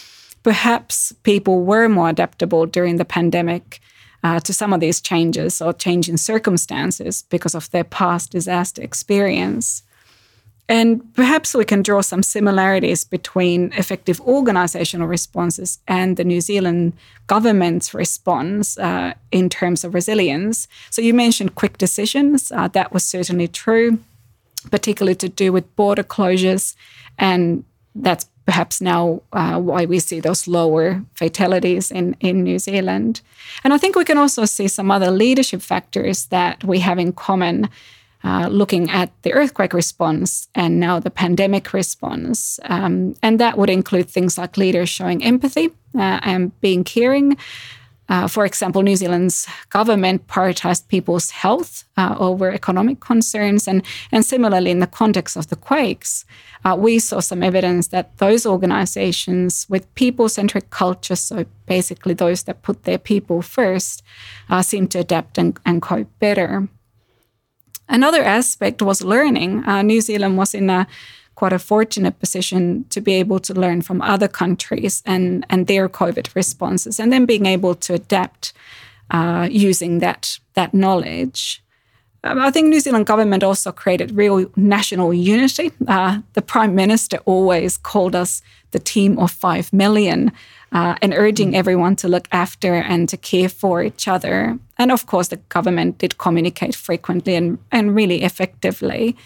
perhaps 0.45 1.12
people 1.25 1.64
were 1.64 1.88
more 1.88 2.11
adaptable 2.11 2.66
during 2.66 2.95
the 2.97 3.04
pandemic 3.04 3.80
uh, 4.23 4.41
to 4.41 4.53
some 4.53 4.73
of 4.73 4.81
these 4.81 5.00
changes 5.00 5.62
or 5.62 5.73
changing 5.73 6.17
circumstances 6.17 7.25
because 7.31 7.55
of 7.55 7.71
their 7.71 7.85
past 7.85 8.31
disaster 8.31 8.83
experience. 8.83 9.83
And 10.71 11.12
perhaps 11.15 11.53
we 11.53 11.65
can 11.65 11.83
draw 11.83 12.00
some 12.00 12.23
similarities 12.23 13.05
between 13.05 13.73
effective 13.73 14.21
organizational 14.21 15.09
responses 15.09 15.81
and 15.89 16.17
the 16.17 16.23
New 16.23 16.41
Zealand 16.41 16.93
government's 17.27 17.93
response 17.93 18.79
uh, 18.79 19.15
in 19.33 19.49
terms 19.49 19.83
of 19.83 19.95
resilience. 19.95 20.69
So 20.91 21.03
you 21.03 21.12
mentioned 21.12 21.57
quick 21.57 21.77
decisions. 21.77 22.53
Uh, 22.53 22.69
that 22.69 22.93
was 22.93 23.03
certainly 23.03 23.49
true, 23.49 23.99
particularly 24.71 25.17
to 25.17 25.29
do 25.29 25.53
with 25.53 25.75
border 25.75 26.05
closures. 26.05 26.77
And 27.19 27.65
that's 27.97 28.27
perhaps 28.50 28.80
now 28.80 29.23
uh, 29.33 29.61
why 29.61 29.85
we 29.85 30.00
see 30.00 30.19
those 30.19 30.49
lower 30.49 31.00
fatalities 31.14 31.92
in, 31.92 32.16
in 32.19 32.42
New 32.42 32.59
Zealand. 32.59 33.21
And 33.62 33.73
I 33.73 33.78
think 33.78 33.95
we 33.95 34.04
can 34.04 34.19
also 34.19 34.45
see 34.45 34.66
some 34.66 34.90
other 34.90 35.12
leadership 35.12 35.62
factors 35.62 36.26
that 36.26 36.64
we 36.64 36.80
have 36.80 36.99
in 36.99 37.12
common 37.12 37.69
uh, 38.25 38.49
looking 38.50 38.90
at 38.90 39.11
the 39.23 39.33
earthquake 39.33 39.73
response 39.73 40.49
and 40.52 40.80
now 40.80 40.99
the 40.99 41.12
pandemic 41.12 41.73
response. 41.73 42.59
Um, 42.64 43.14
and 43.23 43.38
that 43.38 43.57
would 43.57 43.71
include 43.71 44.11
things 44.11 44.37
like 44.37 44.57
leaders 44.57 44.88
showing 44.88 45.23
empathy 45.23 45.66
uh, 45.95 46.19
and 46.25 46.61
being 46.61 46.83
caring. 46.83 47.37
Uh, 48.11 48.26
for 48.26 48.45
example, 48.45 48.83
New 48.83 48.97
Zealand's 48.97 49.47
government 49.69 50.26
prioritized 50.26 50.88
people's 50.88 51.31
health 51.31 51.85
uh, 51.97 52.17
over 52.19 52.50
economic 52.50 52.99
concerns. 52.99 53.69
And, 53.69 53.83
and 54.11 54.25
similarly, 54.25 54.73
in 54.73 54.81
the 54.81 54.88
context 54.88 55.37
of 55.37 55.47
the 55.47 55.57
quakes, 55.57 56.25
uh, 56.64 56.76
we 56.79 56.99
saw 56.99 57.21
some 57.21 57.43
evidence 57.43 57.88
that 57.88 58.19
those 58.19 58.45
organizations 58.45 59.64
with 59.71 59.95
people 59.95 60.29
centric 60.29 60.71
cultures, 60.71 61.21
so 61.21 61.47
basically 61.67 62.12
those 62.12 62.43
that 62.43 62.62
put 62.62 62.83
their 62.83 62.99
people 62.99 63.43
first, 63.43 64.02
uh, 64.49 64.61
seem 64.61 64.88
to 64.88 64.99
adapt 64.99 65.38
and, 65.38 65.59
and 65.64 65.81
cope 65.81 66.11
better. 66.19 66.69
Another 67.88 68.23
aspect 68.23 68.83
was 68.83 69.02
learning. 69.02 69.64
Uh, 69.67 69.83
New 69.83 70.00
Zealand 70.00 70.37
was 70.37 70.55
in 70.55 70.69
a 70.69 70.87
quite 71.41 71.55
a 71.55 71.59
fortunate 71.59 72.19
position 72.21 72.85
to 72.91 73.01
be 73.01 73.15
able 73.23 73.41
to 73.41 73.55
learn 73.55 73.81
from 73.83 74.03
other 74.03 74.29
countries 74.29 75.03
and, 75.07 75.47
and 75.49 75.67
their 75.67 75.89
COVID 75.89 76.27
responses, 76.35 77.01
and 77.01 77.11
then 77.11 77.25
being 77.25 77.47
able 77.47 77.75
to 77.75 77.95
adapt 77.95 78.53
uh, 79.11 79.49
using 79.51 80.01
that 80.01 80.39
that 80.53 80.75
knowledge. 80.75 81.63
Um, 82.25 82.39
I 82.49 82.51
think 82.51 82.69
New 82.69 82.81
Zealand 82.81 83.07
government 83.07 83.43
also 83.43 83.73
created 83.73 84.19
real 84.23 84.51
national 84.57 85.15
unity. 85.15 85.71
Uh, 85.89 86.21
the 86.35 86.43
Prime 86.43 86.75
Minister 86.75 87.19
always 87.25 87.79
called 87.79 88.15
us 88.15 88.43
the 88.73 88.83
team 88.93 89.19
of 89.19 89.31
five 89.31 89.73
million 89.73 90.31
uh, 90.73 90.95
and 91.03 91.15
urging 91.15 91.55
everyone 91.57 91.97
to 91.97 92.09
look 92.09 92.29
after 92.33 92.75
and 92.75 93.09
to 93.09 93.17
care 93.17 93.49
for 93.49 93.83
each 93.83 94.07
other. 94.09 94.59
And 94.77 94.93
of 94.93 95.07
course, 95.07 95.29
the 95.29 95.41
government 95.49 95.97
did 95.99 96.19
communicate 96.19 96.75
frequently 96.77 97.35
and, 97.35 97.59
and 97.71 97.97
really 97.97 98.23
effectively. 98.25 99.17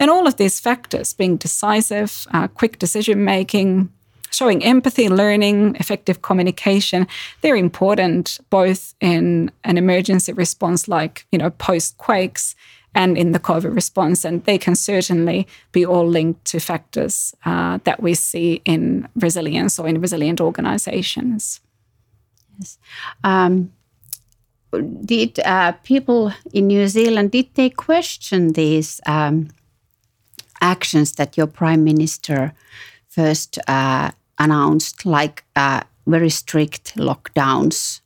And 0.00 0.10
all 0.10 0.26
of 0.26 0.36
these 0.36 0.58
factors 0.58 1.12
being 1.12 1.36
decisive, 1.36 2.26
uh, 2.32 2.48
quick 2.48 2.78
decision 2.78 3.22
making, 3.22 3.90
showing 4.30 4.64
empathy, 4.64 5.10
learning, 5.10 5.76
effective 5.78 6.22
communication, 6.22 7.06
they're 7.42 7.54
important 7.54 8.40
both 8.48 8.94
in 9.00 9.50
an 9.62 9.76
emergency 9.76 10.32
response 10.32 10.88
like, 10.88 11.26
you 11.30 11.38
know, 11.38 11.50
post 11.50 11.98
quakes 11.98 12.56
and 12.94 13.18
in 13.18 13.32
the 13.32 13.38
COVID 13.38 13.74
response. 13.74 14.24
And 14.24 14.42
they 14.44 14.56
can 14.56 14.74
certainly 14.74 15.46
be 15.70 15.84
all 15.84 16.08
linked 16.08 16.46
to 16.46 16.60
factors 16.60 17.34
uh, 17.44 17.78
that 17.84 18.02
we 18.02 18.14
see 18.14 18.62
in 18.64 19.06
resilience 19.14 19.78
or 19.78 19.86
in 19.86 20.00
resilient 20.00 20.40
organizations. 20.40 21.60
Yes. 22.58 22.78
Um, 23.22 23.72
did 25.04 25.40
uh, 25.40 25.72
people 25.84 26.32
in 26.52 26.68
New 26.68 26.88
Zealand, 26.88 27.32
did 27.32 27.54
they 27.54 27.70
question 27.70 28.52
these 28.52 29.00
um, 29.06 29.48
actions 30.60 31.12
that 31.12 31.36
your 31.36 31.46
prime 31.46 31.84
minister 31.84 32.52
first 33.08 33.58
uh, 33.68 34.10
announced, 34.38 35.04
like 35.04 35.44
uh, 35.56 35.82
very 36.06 36.30
strict 36.30 36.96
lockdowns 36.96 38.00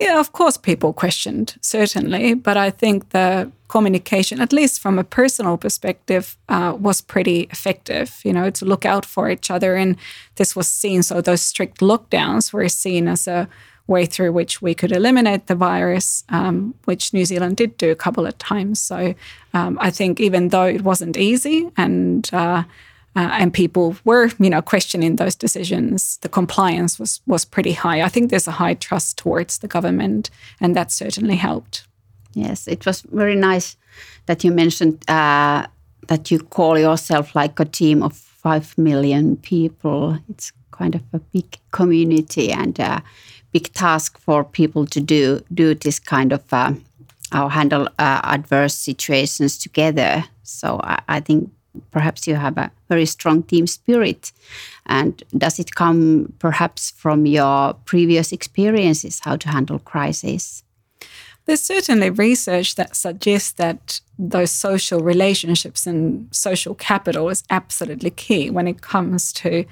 yeah, 0.00 0.18
of 0.18 0.32
course, 0.32 0.56
people 0.56 0.92
questioned, 0.92 1.54
certainly. 1.60 2.34
But 2.34 2.56
I 2.56 2.70
think 2.70 3.10
the 3.10 3.50
communication, 3.68 4.40
at 4.40 4.52
least 4.52 4.80
from 4.80 4.98
a 4.98 5.04
personal 5.04 5.56
perspective, 5.56 6.36
uh, 6.48 6.76
was 6.78 7.00
pretty 7.00 7.42
effective, 7.50 8.20
you 8.24 8.32
know, 8.32 8.50
to 8.50 8.64
look 8.64 8.84
out 8.84 9.06
for 9.06 9.30
each 9.30 9.50
other. 9.50 9.76
And 9.76 9.96
this 10.34 10.56
was 10.56 10.68
seen, 10.68 11.02
so 11.02 11.20
those 11.20 11.42
strict 11.42 11.80
lockdowns 11.80 12.52
were 12.52 12.68
seen 12.68 13.08
as 13.08 13.28
a 13.28 13.48
way 13.86 14.06
through 14.06 14.32
which 14.32 14.62
we 14.62 14.74
could 14.74 14.92
eliminate 14.92 15.46
the 15.46 15.54
virus, 15.54 16.24
um, 16.30 16.74
which 16.84 17.12
New 17.12 17.24
Zealand 17.24 17.56
did 17.56 17.76
do 17.76 17.90
a 17.90 17.96
couple 17.96 18.26
of 18.26 18.36
times. 18.38 18.80
So 18.80 19.14
um, 19.52 19.78
I 19.80 19.90
think 19.90 20.20
even 20.20 20.48
though 20.48 20.64
it 20.66 20.82
wasn't 20.82 21.16
easy 21.16 21.70
and 21.76 22.28
uh, 22.32 22.64
uh, 23.16 23.30
and 23.38 23.52
people 23.52 23.96
were, 24.04 24.30
you 24.38 24.50
know, 24.50 24.60
questioning 24.62 25.16
those 25.16 25.36
decisions. 25.36 26.18
The 26.18 26.28
compliance 26.28 26.98
was 26.98 27.20
was 27.26 27.44
pretty 27.44 27.72
high. 27.72 28.02
I 28.02 28.08
think 28.08 28.30
there's 28.30 28.48
a 28.48 28.58
high 28.58 28.74
trust 28.74 29.18
towards 29.18 29.58
the 29.58 29.68
government, 29.68 30.30
and 30.60 30.74
that 30.74 30.90
certainly 30.90 31.36
helped. 31.36 31.86
Yes, 32.32 32.66
it 32.66 32.84
was 32.84 33.02
very 33.02 33.36
nice 33.36 33.76
that 34.26 34.42
you 34.42 34.50
mentioned 34.50 35.08
uh, 35.08 35.66
that 36.08 36.30
you 36.30 36.40
call 36.40 36.78
yourself 36.78 37.34
like 37.36 37.60
a 37.60 37.64
team 37.64 38.02
of 38.02 38.16
five 38.16 38.76
million 38.76 39.36
people. 39.36 40.18
It's 40.28 40.52
kind 40.72 40.96
of 40.96 41.02
a 41.12 41.20
big 41.20 41.56
community 41.70 42.50
and 42.50 42.76
a 42.80 43.02
big 43.54 43.72
task 43.72 44.18
for 44.18 44.44
people 44.44 44.84
to 44.84 45.00
do 45.00 45.40
do 45.54 45.74
this 45.74 46.00
kind 46.00 46.32
of 46.32 46.42
uh, 46.52 46.72
or 47.32 47.50
handle 47.50 47.86
uh, 47.98 48.20
adverse 48.24 48.74
situations 48.74 49.56
together. 49.56 50.24
So 50.42 50.80
I, 50.82 51.00
I 51.08 51.20
think 51.20 51.50
perhaps 51.90 52.26
you 52.26 52.34
have 52.34 52.58
a 52.58 52.70
very 52.88 53.06
strong 53.06 53.42
team 53.42 53.66
spirit. 53.66 54.32
And 54.86 55.22
does 55.38 55.58
it 55.58 55.74
come 55.74 56.32
perhaps 56.38 56.90
from 56.90 57.26
your 57.26 57.74
previous 57.84 58.32
experiences 58.32 59.20
how 59.20 59.36
to 59.36 59.48
handle 59.48 59.78
crises? 59.78 60.62
There's 61.46 61.62
certainly 61.62 62.10
research 62.10 62.74
that 62.74 62.96
suggests 62.96 63.52
that 63.52 64.00
those 64.18 64.50
social 64.50 65.00
relationships 65.00 65.86
and 65.86 66.28
social 66.30 66.74
capital 66.74 67.28
is 67.28 67.44
absolutely 67.50 68.10
key 68.10 68.50
when 68.50 68.66
it 68.66 68.80
comes 68.80 69.32
to 69.34 69.64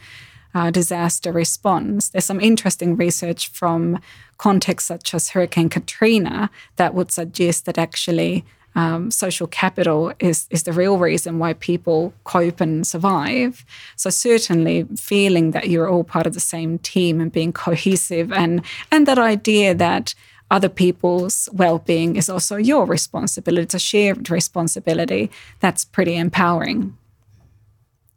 uh, 0.54 0.70
disaster 0.70 1.32
response. 1.32 2.08
There's 2.08 2.24
some 2.24 2.40
interesting 2.40 2.96
research 2.96 3.48
from 3.48 3.98
contexts 4.38 4.88
such 4.88 5.14
as 5.14 5.30
Hurricane 5.30 5.68
Katrina 5.68 6.50
that 6.76 6.94
would 6.94 7.12
suggest 7.12 7.64
that 7.64 7.78
actually 7.78 8.44
um, 8.74 9.10
social 9.10 9.46
capital 9.46 10.12
is 10.18 10.46
is 10.50 10.62
the 10.62 10.72
real 10.72 10.96
reason 10.98 11.38
why 11.38 11.52
people 11.52 12.14
cope 12.24 12.60
and 12.60 12.86
survive. 12.86 13.64
So 13.96 14.10
certainly 14.10 14.86
feeling 14.96 15.50
that 15.50 15.68
you're 15.68 15.88
all 15.88 16.04
part 16.04 16.26
of 16.26 16.34
the 16.34 16.40
same 16.40 16.78
team 16.78 17.20
and 17.20 17.30
being 17.30 17.52
cohesive 17.52 18.32
and 18.32 18.62
and 18.90 19.06
that 19.06 19.18
idea 19.18 19.74
that 19.74 20.14
other 20.50 20.68
people's 20.68 21.48
well-being 21.52 22.16
is 22.16 22.28
also 22.28 22.56
your 22.56 22.84
responsibility. 22.84 23.62
It's 23.62 23.74
a 23.74 23.78
shared 23.78 24.30
responsibility. 24.30 25.30
That's 25.60 25.84
pretty 25.84 26.14
empowering. 26.16 26.96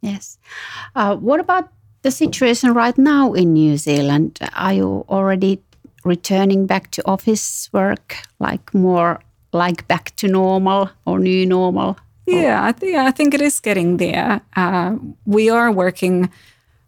Yes. 0.02 0.38
Uh, 0.94 1.16
what 1.16 1.40
about 1.40 1.70
the 2.06 2.12
situation 2.12 2.72
right 2.72 2.96
now 2.96 3.32
in 3.32 3.52
New 3.52 3.76
Zealand? 3.76 4.38
Are 4.54 4.74
you 4.74 5.04
already 5.08 5.58
returning 6.04 6.64
back 6.66 6.90
to 6.92 7.02
office 7.04 7.68
work, 7.72 8.16
like 8.38 8.72
more 8.72 9.18
like 9.52 9.88
back 9.88 10.14
to 10.16 10.28
normal 10.28 10.88
or 11.04 11.18
new 11.18 11.44
normal? 11.44 11.96
Yeah, 12.26 12.64
I, 12.68 12.72
th- 12.72 12.94
I 12.94 13.10
think 13.10 13.34
it 13.34 13.40
is 13.40 13.58
getting 13.60 13.96
there. 13.96 14.40
Uh, 14.54 14.96
we 15.24 15.50
are 15.50 15.72
working 15.72 16.30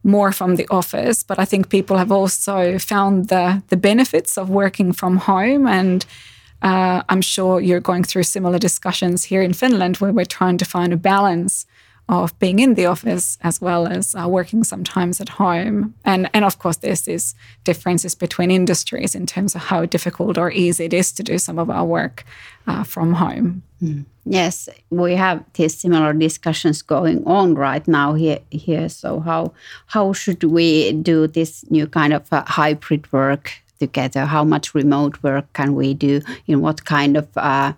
more 0.05 0.31
from 0.31 0.55
the 0.57 0.69
office, 0.71 1.25
but 1.25 1.39
I 1.39 1.45
think 1.45 1.69
people 1.69 1.97
have 1.97 2.13
also 2.13 2.79
found 2.79 3.29
the 3.29 3.63
the 3.69 3.77
benefits 3.77 4.39
of 4.39 4.49
working 4.49 4.95
from 4.95 5.17
home, 5.17 5.67
and 5.67 6.07
uh, 6.63 7.03
I'm 7.09 7.23
sure 7.23 7.61
you're 7.61 7.87
going 7.91 8.05
through 8.05 8.25
similar 8.25 8.59
discussions 8.59 9.25
here 9.25 9.43
in 9.43 9.53
Finland, 9.53 9.97
where 9.97 10.13
we're 10.13 10.37
trying 10.39 10.59
to 10.59 10.65
find 10.65 10.93
a 10.93 10.97
balance 10.97 11.67
of 12.09 12.39
being 12.39 12.59
in 12.59 12.75
the 12.75 12.87
office 12.87 13.37
as 13.43 13.61
well 13.61 13.87
as 13.87 14.15
uh, 14.15 14.27
working 14.27 14.65
sometimes 14.65 15.21
at 15.21 15.29
home. 15.29 15.95
And, 16.05 16.31
and 16.33 16.45
of 16.45 16.59
course, 16.59 16.79
there's 16.79 17.03
these 17.03 17.35
differences 17.65 18.15
between 18.15 18.51
industries 18.51 19.15
in 19.15 19.27
terms 19.27 19.55
of 19.55 19.63
how 19.63 19.85
difficult 19.85 20.39
or 20.39 20.51
easy 20.51 20.87
it 20.87 20.95
is 20.95 21.13
to 21.13 21.23
do 21.23 21.39
some 21.39 21.59
of 21.59 21.69
our 21.69 21.85
work 21.85 22.25
uh, 22.67 22.83
from 22.83 23.15
home. 23.15 23.63
Mm. 23.83 24.07
Yes, 24.25 24.69
we 24.91 25.15
have 25.15 25.45
these 25.55 25.79
similar 25.79 26.13
discussions 26.13 26.83
going 26.83 27.25
on 27.27 27.55
right 27.55 27.87
now 27.87 28.15
here. 28.15 28.41
here. 28.51 28.89
So 28.89 29.21
how 29.21 29.53
how 29.87 30.13
should 30.13 30.45
we 30.45 30.93
do 30.93 31.27
this 31.27 31.65
new 31.71 31.87
kind 31.87 32.13
of 32.13 32.31
uh, 32.33 32.45
hybrid 32.47 33.11
work 33.13 33.53
together? 33.79 34.27
How 34.27 34.45
much 34.45 34.75
remote 34.75 35.23
work 35.23 35.53
can 35.53 35.75
we 35.75 35.95
do? 35.95 36.21
In 36.47 36.61
what 36.61 36.85
kind 36.85 37.17
of 37.17 37.29
uh, 37.37 37.73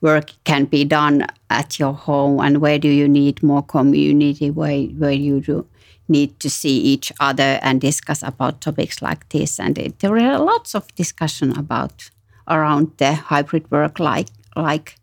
work 0.00 0.32
can 0.44 0.64
be 0.66 0.84
done 0.84 1.26
at 1.50 1.78
your 1.78 1.92
home? 1.92 2.40
And 2.40 2.58
where 2.58 2.78
do 2.78 2.88
you 2.88 3.08
need 3.08 3.42
more 3.42 3.62
community? 3.62 4.50
Where 4.50 4.82
where 4.98 5.12
you 5.12 5.40
do 5.40 5.66
need 6.08 6.40
to 6.40 6.48
see 6.48 6.78
each 6.78 7.12
other 7.20 7.58
and 7.62 7.80
discuss 7.80 8.22
about 8.22 8.60
topics 8.60 9.02
like 9.02 9.28
this? 9.28 9.60
And 9.60 9.78
it, 9.78 9.98
there 9.98 10.16
are 10.16 10.38
lots 10.38 10.74
of 10.74 10.94
discussion 10.94 11.56
about 11.56 12.10
around 12.48 12.92
the 12.96 13.14
hybrid 13.14 13.70
work, 13.70 13.98
like 13.98 14.28
like 14.56 14.96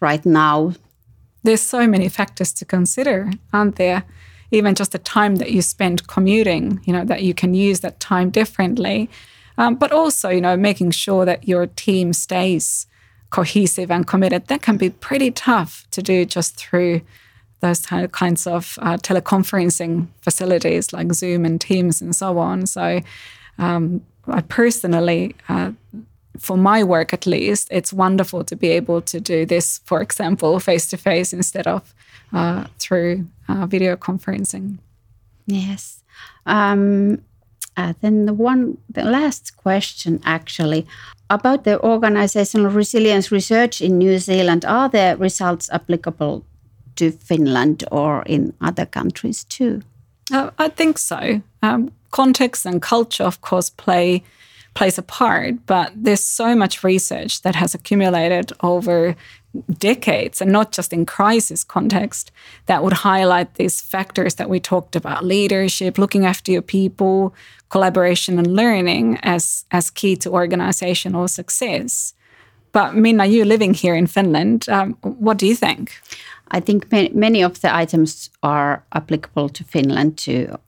right 0.00 0.24
now. 0.24 0.72
There's 1.44 1.60
so 1.60 1.88
many 1.88 2.08
factors 2.08 2.52
to 2.54 2.64
consider, 2.64 3.32
aren't 3.52 3.74
there? 3.74 4.04
Even 4.52 4.76
just 4.76 4.92
the 4.92 4.98
time 4.98 5.36
that 5.36 5.50
you 5.50 5.60
spend 5.60 6.06
commuting, 6.06 6.80
you 6.84 6.92
know, 6.92 7.04
that 7.04 7.22
you 7.22 7.34
can 7.34 7.52
use 7.52 7.80
that 7.80 7.98
time 7.98 8.30
differently 8.30 9.08
um, 9.58 9.74
but 9.74 9.92
also, 9.92 10.28
you 10.28 10.40
know, 10.40 10.56
making 10.56 10.90
sure 10.92 11.24
that 11.24 11.48
your 11.48 11.66
team 11.66 12.12
stays 12.12 12.86
cohesive 13.30 13.90
and 13.90 14.06
committed. 14.06 14.46
That 14.48 14.62
can 14.62 14.76
be 14.76 14.90
pretty 14.90 15.30
tough 15.30 15.86
to 15.90 16.02
do 16.02 16.24
just 16.24 16.56
through 16.56 17.02
those 17.60 17.86
kinds 18.12 18.46
of 18.46 18.78
uh, 18.82 18.96
teleconferencing 18.96 20.08
facilities 20.20 20.92
like 20.92 21.12
Zoom 21.12 21.44
and 21.44 21.60
Teams 21.60 22.02
and 22.02 22.14
so 22.14 22.38
on. 22.38 22.66
So, 22.66 23.00
um, 23.58 24.02
I 24.26 24.40
personally, 24.40 25.34
uh, 25.48 25.72
for 26.38 26.56
my 26.56 26.82
work 26.82 27.12
at 27.12 27.26
least, 27.26 27.68
it's 27.70 27.92
wonderful 27.92 28.44
to 28.44 28.56
be 28.56 28.68
able 28.68 29.02
to 29.02 29.20
do 29.20 29.44
this, 29.46 29.80
for 29.84 30.00
example, 30.00 30.58
face 30.60 30.88
to 30.90 30.96
face 30.96 31.32
instead 31.32 31.66
of 31.66 31.94
uh, 32.32 32.66
through 32.78 33.26
uh, 33.48 33.66
video 33.66 33.96
conferencing. 33.96 34.78
Yes. 35.46 36.02
Um, 36.46 37.22
uh, 37.76 37.94
then 38.00 38.26
the 38.26 38.34
one, 38.34 38.78
the 38.88 39.04
last 39.04 39.56
question 39.56 40.20
actually 40.24 40.86
about 41.30 41.64
the 41.64 41.80
organizational 41.82 42.70
resilience 42.70 43.32
research 43.32 43.80
in 43.80 43.98
New 43.98 44.18
Zealand. 44.18 44.64
Are 44.64 44.88
the 44.88 45.16
results 45.18 45.70
applicable 45.72 46.44
to 46.96 47.10
Finland 47.10 47.84
or 47.90 48.22
in 48.26 48.52
other 48.60 48.86
countries 48.86 49.44
too? 49.44 49.82
Uh, 50.30 50.50
I 50.58 50.68
think 50.68 50.98
so. 50.98 51.40
Um, 51.62 51.92
context 52.10 52.66
and 52.66 52.82
culture, 52.82 53.24
of 53.24 53.40
course, 53.40 53.70
play 53.70 54.22
plays 54.74 54.98
a 54.98 55.02
part, 55.02 55.66
but 55.66 55.92
there's 55.94 56.24
so 56.24 56.54
much 56.54 56.82
research 56.82 57.42
that 57.42 57.54
has 57.54 57.74
accumulated 57.74 58.52
over 58.62 59.14
decades 59.78 60.40
and 60.40 60.50
not 60.50 60.72
just 60.72 60.92
in 60.92 61.04
crisis 61.04 61.64
context 61.64 62.32
that 62.66 62.82
would 62.82 62.92
highlight 62.92 63.54
these 63.54 63.80
factors 63.80 64.36
that 64.36 64.48
we 64.48 64.58
talked 64.58 64.96
about 64.96 65.24
leadership 65.24 65.98
looking 65.98 66.24
after 66.24 66.50
your 66.52 66.62
people 66.62 67.34
collaboration 67.68 68.38
and 68.38 68.56
learning 68.56 69.18
as 69.22 69.64
as 69.70 69.90
key 69.90 70.16
to 70.16 70.30
organizational 70.30 71.28
success. 71.28 72.14
But 72.72 72.94
minna 72.94 73.26
you 73.26 73.44
living 73.44 73.74
here 73.74 73.94
in 73.94 74.06
finland. 74.06 74.68
Um, 74.68 74.94
what 75.02 75.38
do 75.38 75.46
you 75.46 75.54
think? 75.54 75.92
I 76.50 76.60
think 76.60 76.90
many 77.14 77.42
of 77.42 77.60
the 77.60 77.74
items 77.74 78.30
are 78.42 78.82
applicable 78.92 79.48
to 79.50 79.64
finland 79.64 80.16
too 80.18 80.58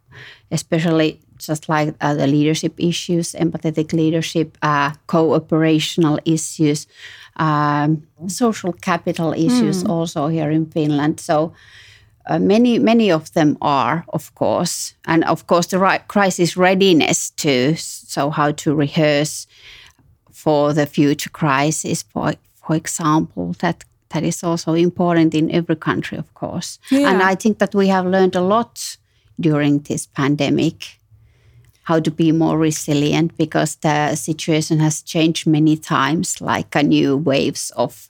especially 0.50 1.20
just 1.38 1.68
like 1.68 1.94
uh, 2.00 2.14
the 2.14 2.26
leadership 2.26 2.74
issues, 2.78 3.32
empathetic 3.32 3.92
leadership, 3.92 4.56
uh, 4.62 4.92
cooperational 5.08 6.18
issues, 6.24 6.86
um, 7.36 8.02
social 8.28 8.72
capital 8.72 9.32
issues 9.32 9.82
mm. 9.82 9.88
also 9.88 10.28
here 10.28 10.50
in 10.50 10.66
Finland. 10.66 11.20
So 11.20 11.52
uh, 12.26 12.38
many 12.38 12.78
many 12.78 13.12
of 13.12 13.32
them 13.32 13.56
are, 13.60 14.04
of 14.08 14.34
course, 14.34 14.94
and 15.04 15.24
of 15.24 15.46
course 15.46 15.66
the 15.68 15.78
right 15.78 16.06
crisis 16.08 16.56
readiness 16.56 17.30
too. 17.30 17.74
So 17.76 18.30
how 18.30 18.52
to 18.52 18.74
rehearse 18.74 19.46
for 20.32 20.74
the 20.74 20.86
future 20.86 21.30
crisis, 21.30 22.02
for 22.02 22.34
for 22.54 22.76
example, 22.76 23.54
that 23.58 23.84
that 24.08 24.22
is 24.22 24.44
also 24.44 24.74
important 24.74 25.34
in 25.34 25.50
every 25.50 25.76
country, 25.76 26.18
of 26.18 26.32
course. 26.34 26.78
Yeah. 26.90 27.10
And 27.10 27.22
I 27.22 27.34
think 27.34 27.58
that 27.58 27.74
we 27.74 27.88
have 27.88 28.06
learned 28.06 28.36
a 28.36 28.40
lot 28.40 28.98
during 29.40 29.80
this 29.80 30.06
pandemic 30.06 30.98
how 31.84 32.00
to 32.00 32.10
be 32.10 32.32
more 32.32 32.58
resilient 32.58 33.36
because 33.36 33.76
the 33.76 34.14
situation 34.16 34.80
has 34.80 35.02
changed 35.02 35.46
many 35.46 35.76
times 35.76 36.40
like 36.40 36.74
a 36.74 36.82
new 36.82 37.16
waves 37.16 37.70
of 37.76 38.08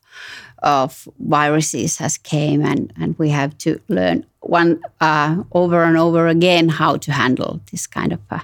of 0.62 1.06
viruses 1.18 1.98
has 1.98 2.16
came 2.16 2.64
and 2.64 2.92
and 3.00 3.18
we 3.18 3.28
have 3.30 3.56
to 3.58 3.78
learn 3.88 4.24
one 4.40 4.80
uh, 5.00 5.42
over 5.52 5.82
and 5.82 5.96
over 5.96 6.26
again 6.26 6.68
how 6.68 6.96
to 6.96 7.12
handle 7.12 7.60
this 7.70 7.86
kind 7.86 8.12
of 8.12 8.20
uh, 8.30 8.40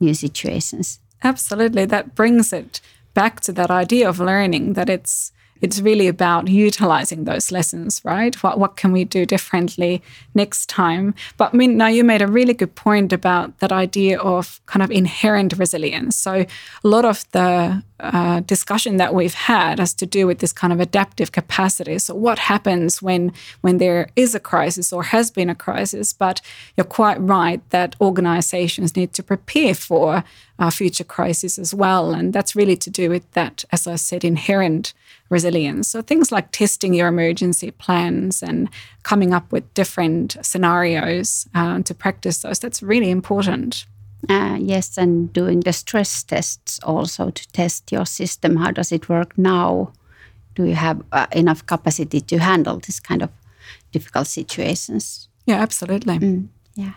new 0.00 0.14
situations. 0.14 1.00
Absolutely. 1.22 1.84
That 1.84 2.14
brings 2.14 2.52
it 2.52 2.80
back 3.14 3.40
to 3.40 3.52
that 3.52 3.70
idea 3.70 4.08
of 4.08 4.18
learning 4.18 4.72
that 4.74 4.88
it's 4.88 5.32
it's 5.62 5.80
really 5.80 6.08
about 6.08 6.48
utilizing 6.48 7.24
those 7.24 7.52
lessons, 7.52 8.02
right? 8.04 8.34
What, 8.42 8.58
what 8.58 8.76
can 8.76 8.90
we 8.90 9.04
do 9.04 9.24
differently 9.24 10.02
next 10.34 10.68
time? 10.68 11.14
But 11.36 11.54
I 11.54 11.56
mean, 11.56 11.76
now 11.76 11.86
you 11.86 12.02
made 12.04 12.20
a 12.20 12.26
really 12.26 12.52
good 12.52 12.74
point 12.74 13.12
about 13.12 13.58
that 13.60 13.70
idea 13.70 14.18
of 14.18 14.60
kind 14.66 14.82
of 14.82 14.90
inherent 14.90 15.54
resilience. 15.58 16.16
So 16.16 16.32
a 16.32 16.88
lot 16.88 17.04
of 17.04 17.24
the 17.30 17.82
uh, 18.00 18.40
discussion 18.40 18.96
that 18.96 19.14
we've 19.14 19.34
had 19.34 19.78
has 19.78 19.94
to 19.94 20.06
do 20.06 20.26
with 20.26 20.40
this 20.40 20.52
kind 20.52 20.72
of 20.72 20.80
adaptive 20.80 21.30
capacity. 21.30 21.98
So 22.00 22.16
what 22.16 22.40
happens 22.40 23.00
when 23.00 23.32
when 23.60 23.78
there 23.78 24.08
is 24.16 24.34
a 24.34 24.40
crisis 24.40 24.92
or 24.92 25.04
has 25.04 25.30
been 25.30 25.48
a 25.48 25.54
crisis? 25.54 26.12
But 26.12 26.40
you're 26.76 26.84
quite 26.84 27.20
right 27.20 27.60
that 27.70 27.94
organizations 28.00 28.96
need 28.96 29.12
to 29.12 29.22
prepare 29.22 29.74
for 29.74 30.24
uh, 30.62 30.70
future 30.70 31.02
crises 31.02 31.58
as 31.58 31.74
well, 31.74 32.14
and 32.14 32.32
that's 32.32 32.54
really 32.54 32.76
to 32.76 32.88
do 32.88 33.10
with 33.10 33.28
that, 33.32 33.64
as 33.72 33.88
I 33.88 33.96
said, 33.96 34.24
inherent 34.24 34.94
resilience. 35.28 35.88
So 35.88 36.02
things 36.02 36.30
like 36.30 36.52
testing 36.52 36.94
your 36.94 37.08
emergency 37.08 37.72
plans 37.72 38.44
and 38.44 38.68
coming 39.02 39.34
up 39.34 39.50
with 39.50 39.74
different 39.74 40.36
scenarios 40.40 41.48
uh, 41.52 41.82
to 41.82 41.94
practice 41.94 42.42
those. 42.42 42.60
That's 42.60 42.80
really 42.80 43.10
important. 43.10 43.86
Uh, 44.28 44.56
yes, 44.60 44.96
and 44.96 45.32
doing 45.32 45.60
the 45.60 45.72
stress 45.72 46.22
tests 46.22 46.78
also 46.84 47.30
to 47.30 47.52
test 47.52 47.90
your 47.90 48.06
system. 48.06 48.54
How 48.54 48.70
does 48.70 48.92
it 48.92 49.08
work 49.08 49.36
now? 49.36 49.92
Do 50.54 50.64
you 50.64 50.76
have 50.76 51.02
uh, 51.10 51.26
enough 51.32 51.66
capacity 51.66 52.20
to 52.20 52.38
handle 52.38 52.78
this 52.78 53.00
kind 53.00 53.22
of 53.22 53.30
difficult 53.90 54.28
situations? 54.28 55.28
Yeah, 55.44 55.60
absolutely. 55.60 56.18
Mm, 56.18 56.48
yeah. 56.76 56.92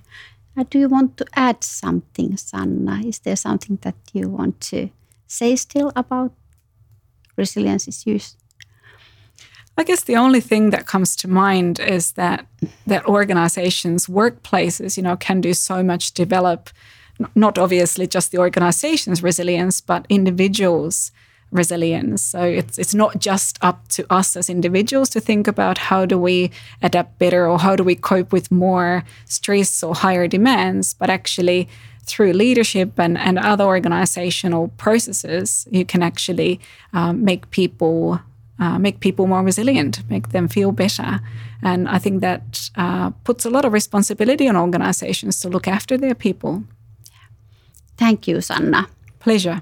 Uh, 0.58 0.63
do 0.70 0.80
you 0.80 0.88
want 0.88 1.18
to 1.18 1.26
add 1.34 1.63
something, 1.63 2.38
Sanna? 2.38 3.02
Is 3.06 3.20
there 3.20 3.36
something 3.36 3.78
that 3.82 3.96
you 4.13 4.30
want 4.30 4.62
to 4.62 4.89
say 5.28 5.56
still 5.56 5.91
about 5.96 6.32
resilience 7.36 7.88
issues? 7.88 8.38
I 9.78 9.84
guess 9.84 10.04
the 10.04 10.15
only 10.15 10.39
thing 10.39 10.70
that 10.70 10.86
comes 10.86 11.18
to 11.18 11.28
mind 11.28 11.80
is 11.82 12.13
that 12.13 12.48
that 12.88 13.06
organizations, 13.06 14.08
workplaces, 14.08 14.96
you 14.96 15.04
know, 15.04 15.18
can 15.18 15.41
do 15.41 15.54
so 15.54 15.84
much 15.84 16.13
develop 16.13 16.70
not 17.36 17.58
obviously 17.58 18.08
just 18.08 18.32
the 18.32 18.38
organization's 18.38 19.24
resilience, 19.24 19.82
but 19.82 20.06
individuals' 20.10 21.12
resilience. 21.56 22.22
So 22.22 22.41
it's 22.41 22.78
it's 22.78 22.94
not 22.94 23.20
just 23.20 23.58
up 23.62 23.88
to 23.89 24.06
us 24.10 24.36
as 24.36 24.50
individuals 24.50 25.10
to 25.10 25.20
think 25.20 25.48
about 25.48 25.78
how 25.78 26.06
do 26.06 26.18
we 26.18 26.52
adapt 26.82 27.18
better 27.20 27.48
or 27.48 27.60
how 27.60 27.76
do 27.76 27.84
we 27.84 27.96
cope 27.96 28.32
with 28.32 28.52
more 28.52 29.04
stress 29.26 29.84
or 29.84 29.96
higher 29.96 30.28
demands, 30.28 30.94
but 30.94 31.10
actually 31.10 31.68
through 32.06 32.34
leadership 32.34 33.00
and, 33.00 33.18
and 33.18 33.39
other 33.39 33.63
organizational 33.63 34.68
processes, 34.78 35.68
you 35.72 35.86
can 35.86 36.04
actually 36.04 36.60
um, 36.94 37.24
make 37.24 37.50
people 37.50 38.20
uh, 38.60 38.80
make 38.80 39.00
people 39.00 39.28
more 39.28 39.44
resilient, 39.44 40.10
make 40.10 40.30
them 40.30 40.48
feel 40.48 40.72
better. 40.72 41.20
And 41.62 41.89
I 41.89 42.00
think 42.00 42.22
that 42.22 42.70
uh, 42.76 43.10
puts 43.24 43.46
a 43.46 43.50
lot 43.50 43.65
of 43.65 43.74
responsibility 43.74 44.48
on 44.48 44.56
organizations 44.56 45.41
to 45.41 45.50
look 45.50 45.68
after 45.68 45.98
their 45.98 46.15
people. 46.15 46.63
Thank 47.98 48.28
you, 48.28 48.41
Sanna. 48.41 48.88
Pleasure. 49.20 49.62